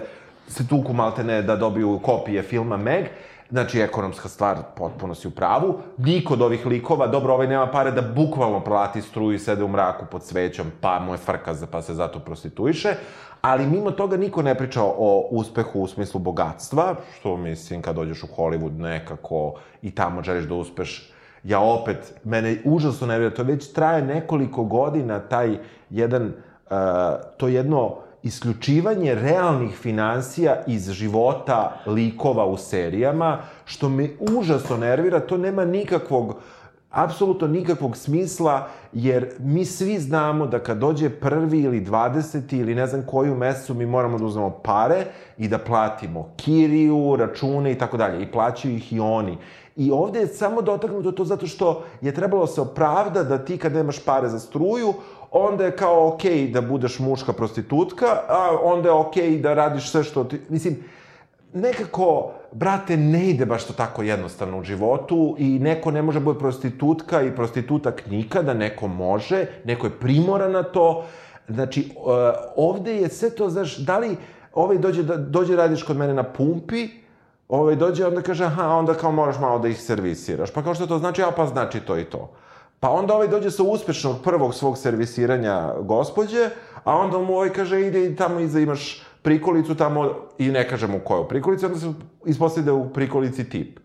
[0.49, 3.07] se tuku maltene da dobiju kopije filma Meg,
[3.51, 5.79] Znači, ekonomska stvar, potpuno si u pravu.
[5.99, 9.69] Niko od ovih likova, dobro, ovaj nema pare da bukvalno plati struju i sede u
[9.69, 12.95] mraku pod svećom, pa mu je frka, pa se zato prostituiše.
[13.41, 18.23] Ali mimo toga niko ne priča o uspehu u smislu bogatstva, što mislim kad dođeš
[18.23, 21.13] u Hollywood nekako i tamo želiš da uspeš.
[21.45, 25.59] Ja opet, mene užasno nervira, to već traje nekoliko godina taj
[25.91, 26.77] jedan, uh,
[27.37, 34.09] to jedno isključivanje realnih financija iz života likova u serijama, što me
[34.39, 36.35] užasno nervira, to nema nikakvog,
[36.91, 42.87] apsolutno nikakvog smisla, jer mi svi znamo da kad dođe prvi ili dvadeseti ili ne
[42.87, 45.05] znam koji u mesecu mi moramo da uzmemo pare
[45.39, 48.23] i da platimo kiriju, račune i tako dalje.
[48.23, 49.39] I plaćaju ih i oni.
[49.77, 53.73] I ovde je samo dotaknuto to zato što je trebalo se opravda da ti kad
[53.73, 54.95] nemaš pare za struju,
[55.31, 59.55] onda je kao okej okay da budeš muška prostitutka, a onda je okej okay da
[59.55, 60.41] radiš sve što ti...
[60.49, 60.85] Mislim,
[61.53, 66.39] nekako, brate, ne ide baš to tako jednostavno u životu i neko ne može bude
[66.39, 71.05] prostitutka i prostitutak nikada, neko može, neko je primoran na to.
[71.49, 71.91] Znači,
[72.57, 74.17] ovde je sve to, znaš, da li
[74.55, 76.89] ovaj dođe, da, dođe radiš kod mene na pumpi,
[77.49, 80.51] ovaj dođe onda kaže, aha, onda kao moraš malo da ih servisiraš.
[80.51, 82.31] Pa kao što to znači, a pa znači to i to.
[82.81, 86.51] Pa onda ovaj dođe sa uspešnog prvog svog servisiranja gospođe,
[86.85, 90.87] a onda mu ovaj kaže ide i tamo iza imaš prikolicu tamo i ne kaže
[90.87, 91.93] mu koju prikolicu, onda se
[92.27, 93.81] ispostavi da je u prikolici tip.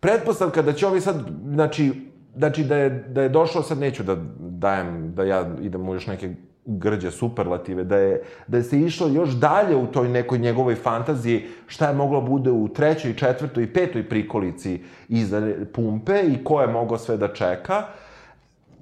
[0.00, 1.16] Pretpostavka da će ovi sad,
[1.52, 1.92] znači,
[2.36, 6.06] znači da je, da je došao, sad neću da dajem, da ja idem u još
[6.06, 6.34] neke
[6.64, 11.46] grđe superlative, da je, da je se išlo još dalje u toj nekoj njegovoj fantaziji
[11.66, 16.66] šta je moglo bude u trećoj, četvrtoj i petoj prikolici iza pumpe i ko je
[16.66, 17.86] mogao sve da čeka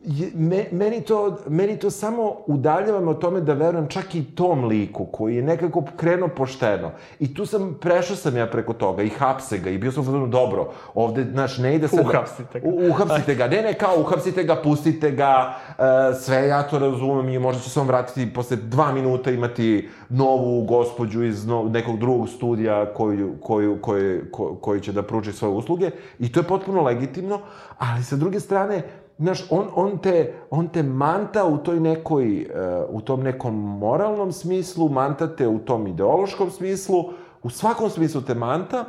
[0.04, 4.24] je, me, meni, to, meni to samo udaljava me od tome da verujem čak i
[4.24, 6.90] tom liku koji je nekako krenuo pošteno.
[7.18, 10.26] I tu sam, prešao sam ja preko toga i hapse ga i bio sam fazonu
[10.26, 10.72] dobro.
[10.94, 12.00] Ovde, znaš, ne ide se...
[12.00, 12.68] Uhapsite ga.
[12.68, 13.46] U, uhapsite ga.
[13.46, 15.84] Ne, ne, kao uhapsite ga, pustite ga, uh,
[16.20, 20.64] sve ja to razumem i možda će se on vratiti posle dva minuta imati novu
[20.64, 25.54] gospođu iz no, nekog drugog studija koju, koju, koju, ko, koji će da pruži svoje
[25.54, 27.40] usluge i to je potpuno legitimno,
[27.78, 28.82] ali sa druge strane,
[29.20, 32.46] Znaš, on, on, te, on te manta u toj nekoj,
[32.88, 37.04] uh, u tom nekom moralnom smislu, manta te u tom ideološkom smislu,
[37.42, 38.84] u svakom smislu te manta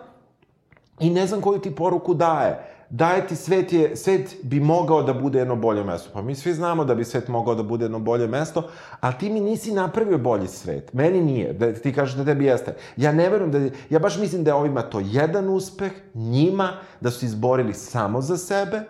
[0.99, 2.67] i ne znam koju ti poruku daje.
[2.89, 6.09] Daje ti svet je, svet bi mogao da bude jedno bolje mesto.
[6.13, 8.63] Pa mi svi znamo da bi svet mogao da bude jedno bolje mesto,
[8.99, 10.93] ali ti mi nisi napravio bolji svet.
[10.93, 11.53] Meni nije.
[11.53, 12.75] Da ti kažeš da tebi jeste.
[12.97, 13.59] Ja ne verujem da,
[13.89, 16.69] ja baš mislim da je ovima to jedan uspeh, njima,
[17.01, 18.81] da su izborili samo za sebe,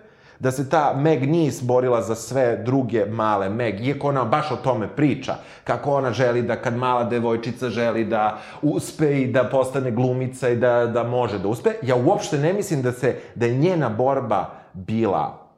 [0.41, 4.55] da se ta Meg nije izborila za sve druge male Meg, iako ona baš o
[4.55, 9.91] tome priča, kako ona želi da kad mala devojčica želi da uspe i da postane
[9.91, 11.69] glumica i da, da može da uspe.
[11.81, 15.49] Ja uopšte ne mislim da se, da je njena borba bila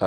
[0.00, 0.06] uh,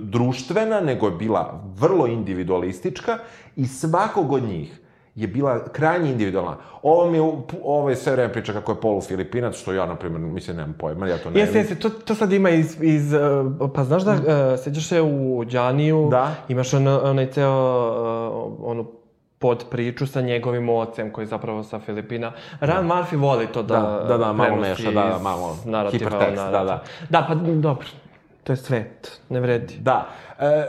[0.00, 3.18] društvena, nego je bila vrlo individualistička
[3.56, 4.81] i svakog od njih
[5.14, 6.56] je bila krajnje individualna.
[6.82, 7.22] Ovo mi je,
[7.64, 10.74] ovo je sve vreme priča kako je polu Filipinac, što ja, na primjer, mislim, nemam
[10.78, 14.02] pojma, ja to ne Jeste, jeste, to, to sad ima iz, iz uh, pa znaš
[14.02, 16.34] da, uh, sećaš se u Đaniju, Da.
[16.48, 17.50] imaš on, onaj ceo,
[18.58, 18.86] uh, onu
[19.38, 22.32] pod priču sa njegovim ocem, koji je zapravo sa Filipina.
[22.60, 22.94] Ran Da.
[22.94, 25.56] Murphy voli to da, Da, da, da, malo meša, da, malo
[25.90, 26.82] hipertekst, da, da.
[27.08, 27.86] Da, pa dobro,
[28.44, 29.76] to je svet, ne vredi.
[29.80, 30.08] Da.
[30.38, 30.66] E,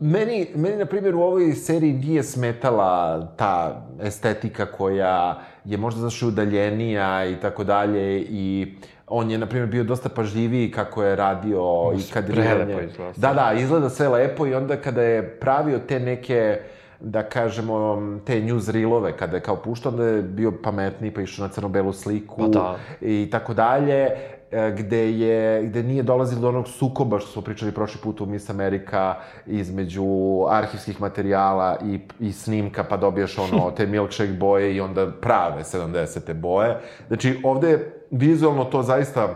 [0.00, 6.26] meni, meni, na primjer, u ovoj seriji nije smetala ta estetika koja je možda zašto
[6.26, 8.74] udaljenija i tako dalje i
[9.06, 12.88] on je, na primjer, bio dosta pažljiviji kako je radio i kadriranje.
[13.16, 16.58] Da, da, izgleda sve lepo i onda kada je pravio te neke
[17.00, 21.52] da kažemo, te newsreelove, kada je kao puštao, onda je bio pametniji, pa išao na
[21.52, 22.76] crno-belu sliku Pa da.
[23.00, 24.10] i tako dalje,
[24.76, 28.50] gde je, gde nije dolazilo do onog sukoba što smo pričali prošli put u Miss
[28.50, 29.14] Amerika
[29.46, 30.06] između
[30.48, 36.34] arhivskih materijala i, i snimka, pa dobiješ ono, te milkshake boje i onda prave 70.
[36.34, 36.80] boje.
[37.08, 39.28] Znači, ovde je vizualno to zaista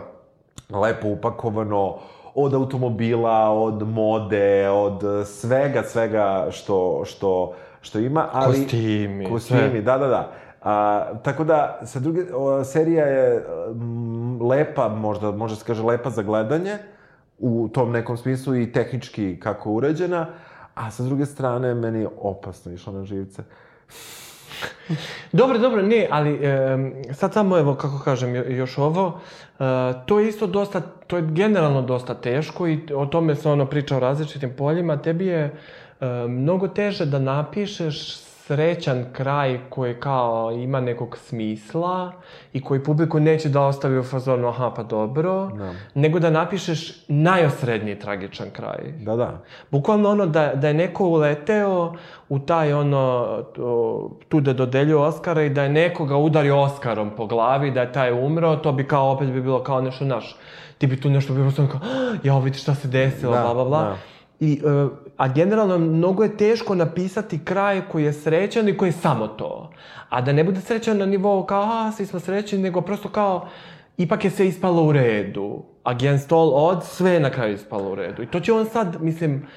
[0.69, 1.97] lepo upakovano,
[2.35, 8.57] od automobila, od mode, od svega, svega što, što, što ima, ali...
[8.57, 9.81] Kostimi, Kostimi, sve.
[9.81, 10.31] da, da, da.
[10.63, 16.09] A, tako da, sa druge, o, serija je m, lepa, možda, možda se kaže lepa
[16.09, 16.77] za gledanje,
[17.37, 20.27] u tom nekom smislu i tehnički kako urađena,
[20.75, 23.43] a sa druge strane, meni opasno išla na živce.
[25.31, 26.77] Dobro, dobro, ne, ali e,
[27.13, 29.19] sad samo evo, kako kažem, jo- još ovo,
[29.59, 29.63] e,
[30.05, 33.97] to je isto dosta, to je generalno dosta teško i o tome se ono priča
[33.97, 34.97] o različitim poljima.
[34.97, 42.11] Tebi je e, mnogo teže da napišeš srećan kraj koji kao ima nekog smisla
[42.53, 45.73] i koji publiku neće da ostavi u fazonu aha pa dobro, Da.
[45.95, 48.77] nego da napišeš najosredniji tragičan kraj.
[48.99, 49.41] Da, da.
[49.71, 51.93] Bukvalno ono da, da je neko uleteo
[52.29, 53.27] u taj ono,
[54.29, 58.11] tu da dodeljuje Oscara i da je nekoga udario Oskarom po glavi, da je taj
[58.15, 60.35] umro, to bi kao opet bi bilo kao nešto naš.
[60.77, 63.53] Ti bi tu nešto bilo samo kao, "Ah, ja vidi šta se desilo, Da, bla,
[63.53, 63.81] bla, bla.
[63.81, 63.95] da.
[64.39, 64.87] I, e,
[65.17, 69.71] a generalno mnogo je teško napisati kraj koji je srećan i koji je samo to.
[70.09, 73.47] A da ne bude srećan na nivou kao, a, svi smo srećni, nego prosto kao,
[73.97, 75.63] ipak je sve ispalo u redu.
[75.83, 78.23] Against all odds, sve je na kraju ispalo u redu.
[78.23, 79.47] I to će on sad, mislim,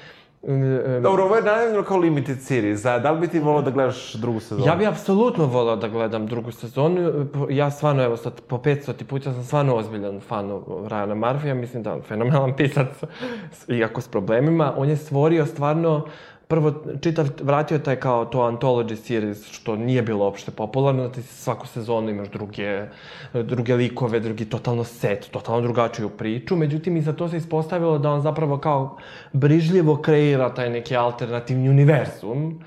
[1.01, 4.13] Dobro, ovo je najavljeno kao limited series, a da li bi ti volao da gledaš
[4.13, 4.67] drugu sezonu?
[4.67, 7.25] Ja bi apsolutno volao da gledam drugu sezonu.
[7.49, 11.53] Ja stvarno, evo sad, po 500 puta sam stvarno ozbiljan fan Ryana Murphy-a.
[11.53, 12.87] Mislim da je on fenomenalan pisac,
[13.79, 14.73] iako s problemima.
[14.77, 16.05] On je stvorio stvarno
[16.47, 21.21] prvo čitav, vratio taj kao to anthology series, što nije bilo opšte popularno, da ti
[21.21, 22.85] svaku sezonu imaš druge,
[23.33, 28.11] druge likove, drugi totalno set, totalno drugačiju priču, međutim i za to se ispostavilo da
[28.11, 28.97] on zapravo kao
[29.33, 32.59] brižljivo kreira taj neki alternativni univerzum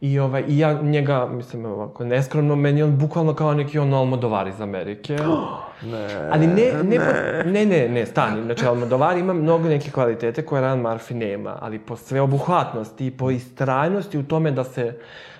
[0.00, 4.48] I, ovaj, I ja njega, mislim, ovako, neskromno, meni on bukvalno kao neki on Almodovar
[4.48, 5.16] iz Amerike.
[5.82, 8.42] Ne, Ali ne, ne, po, ne, ne, ne, stani.
[8.42, 13.30] Znači, Almodovar ima mnogo neke kvalitete koje Ryan Murphy nema, ali po sveobuhvatnosti i po
[13.30, 14.98] istrajnosti u tome da se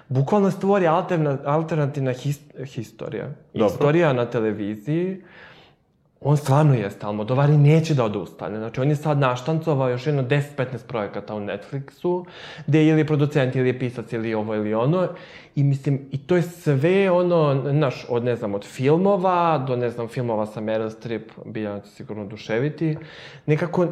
[0.08, 3.26] bukvalno stvori alterna, alternativna his, historija.
[3.54, 3.66] Dobro.
[3.66, 5.22] Istorija na televiziji,
[6.20, 8.58] on stvarno jeste Almodovar i neće da odustane.
[8.58, 12.24] Znači, on je sad naštancovao još jedno 10-15 projekata u Netflixu,
[12.66, 15.08] gde je ili producent, ili je pisac, ili ovo, ili ono.
[15.54, 19.90] I mislim, i to je sve ono, znaš, od, ne znam, od filmova, do, ne
[19.90, 22.96] znam, filmova sa Meryl Streep, Biljana će sigurno duševiti.
[23.46, 23.86] Nekako,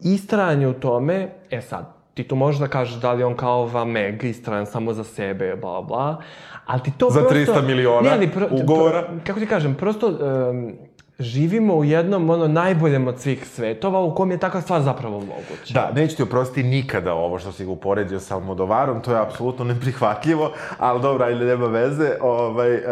[0.00, 3.62] istrajanje u tome, e sad, ti tu možeš da kažeš da li je on kao
[3.62, 6.22] ova Meg istrajan samo za sebe, bla, bla,
[6.66, 7.52] ali ti to Za prosto...
[7.52, 9.02] 300 miliona ne, ali pro, ugovora.
[9.02, 10.72] Pro, kako ti kažem, prosto um,
[11.18, 15.74] živimo u jednom ono najboljem od svih svetova u kom je takva stvar zapravo moguća.
[15.74, 19.64] Da, neću ti oprostiti nikada ovo što si ga uporedio sa Almodovarom, to je apsolutno
[19.64, 22.10] neprihvatljivo, ali dobro, ajde, nema veze.
[22.20, 22.82] Ovaj, uh,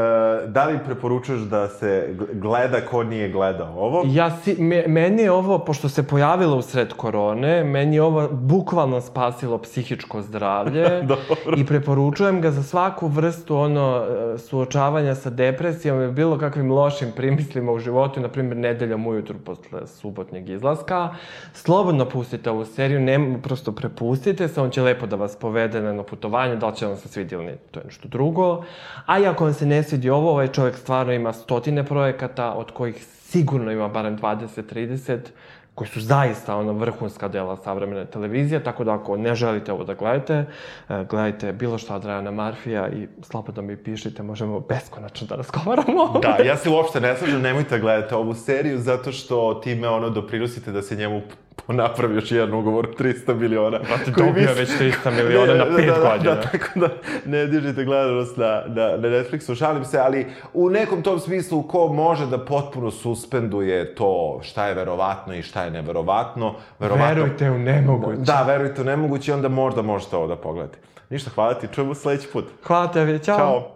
[0.46, 4.02] da li preporučuješ da se gleda ko nije gledao ovo?
[4.06, 9.00] Ja si, me, meni je ovo, pošto se pojavilo usred korone, meni je ovo bukvalno
[9.00, 11.06] spasilo psihičko zdravlje
[11.60, 14.04] i preporučujem ga za svaku vrstu ono
[14.38, 19.86] suočavanja sa depresijom i bilo kakvim lošim primislima u životu, na primjer nedeljom ujutru posle
[19.86, 21.14] subotnjeg izlaska.
[21.52, 25.86] Slobodno pustite ovu seriju, ne, prosto prepustite se, on će lepo da vas povede na
[25.86, 28.64] jedno putovanje, da li će vam se svidi ili ne, to je nešto drugo.
[29.06, 32.70] A i ako vam se ne svidi ovo, ovaj čovjek stvarno ima stotine projekata, od
[32.70, 35.18] kojih sigurno ima barem 20-30,
[35.74, 39.94] koji su zaista ono vrhunska dela savremene televizije, tako da ako ne želite ovo da
[39.94, 40.44] gledate,
[40.88, 46.12] gledajte bilo šta od Rajana Marfija i slobodno mi pišite, možemo beskonačno da razgovaramo.
[46.22, 50.72] Da, ja se uopšte ne slažem, nemojte gledati ovu seriju, zato što time ono doprinosite
[50.72, 51.20] da se njemu
[51.68, 53.80] napravi još jedan ugovor 300 miliona.
[53.88, 56.34] Pa te dobio već 300 miliona na 5 da, da, godina.
[56.34, 56.88] Da, tako da
[57.24, 61.88] ne dižite gledanost na, na, na Netflixu, šalim se, ali u nekom tom smislu ko
[61.88, 66.54] može da potpuno suspenduje to šta je verovatno i šta je neverovatno.
[66.78, 68.20] Verovatno, Verujte u nemoguće.
[68.20, 70.78] Da, verujte u nemoguće, onda možda možete ovo da pogledate.
[71.10, 72.44] Ništa, hvala ti, čujemo sledeći put.
[72.62, 73.38] Hvala tebi, čao.
[73.38, 73.70] Ćao.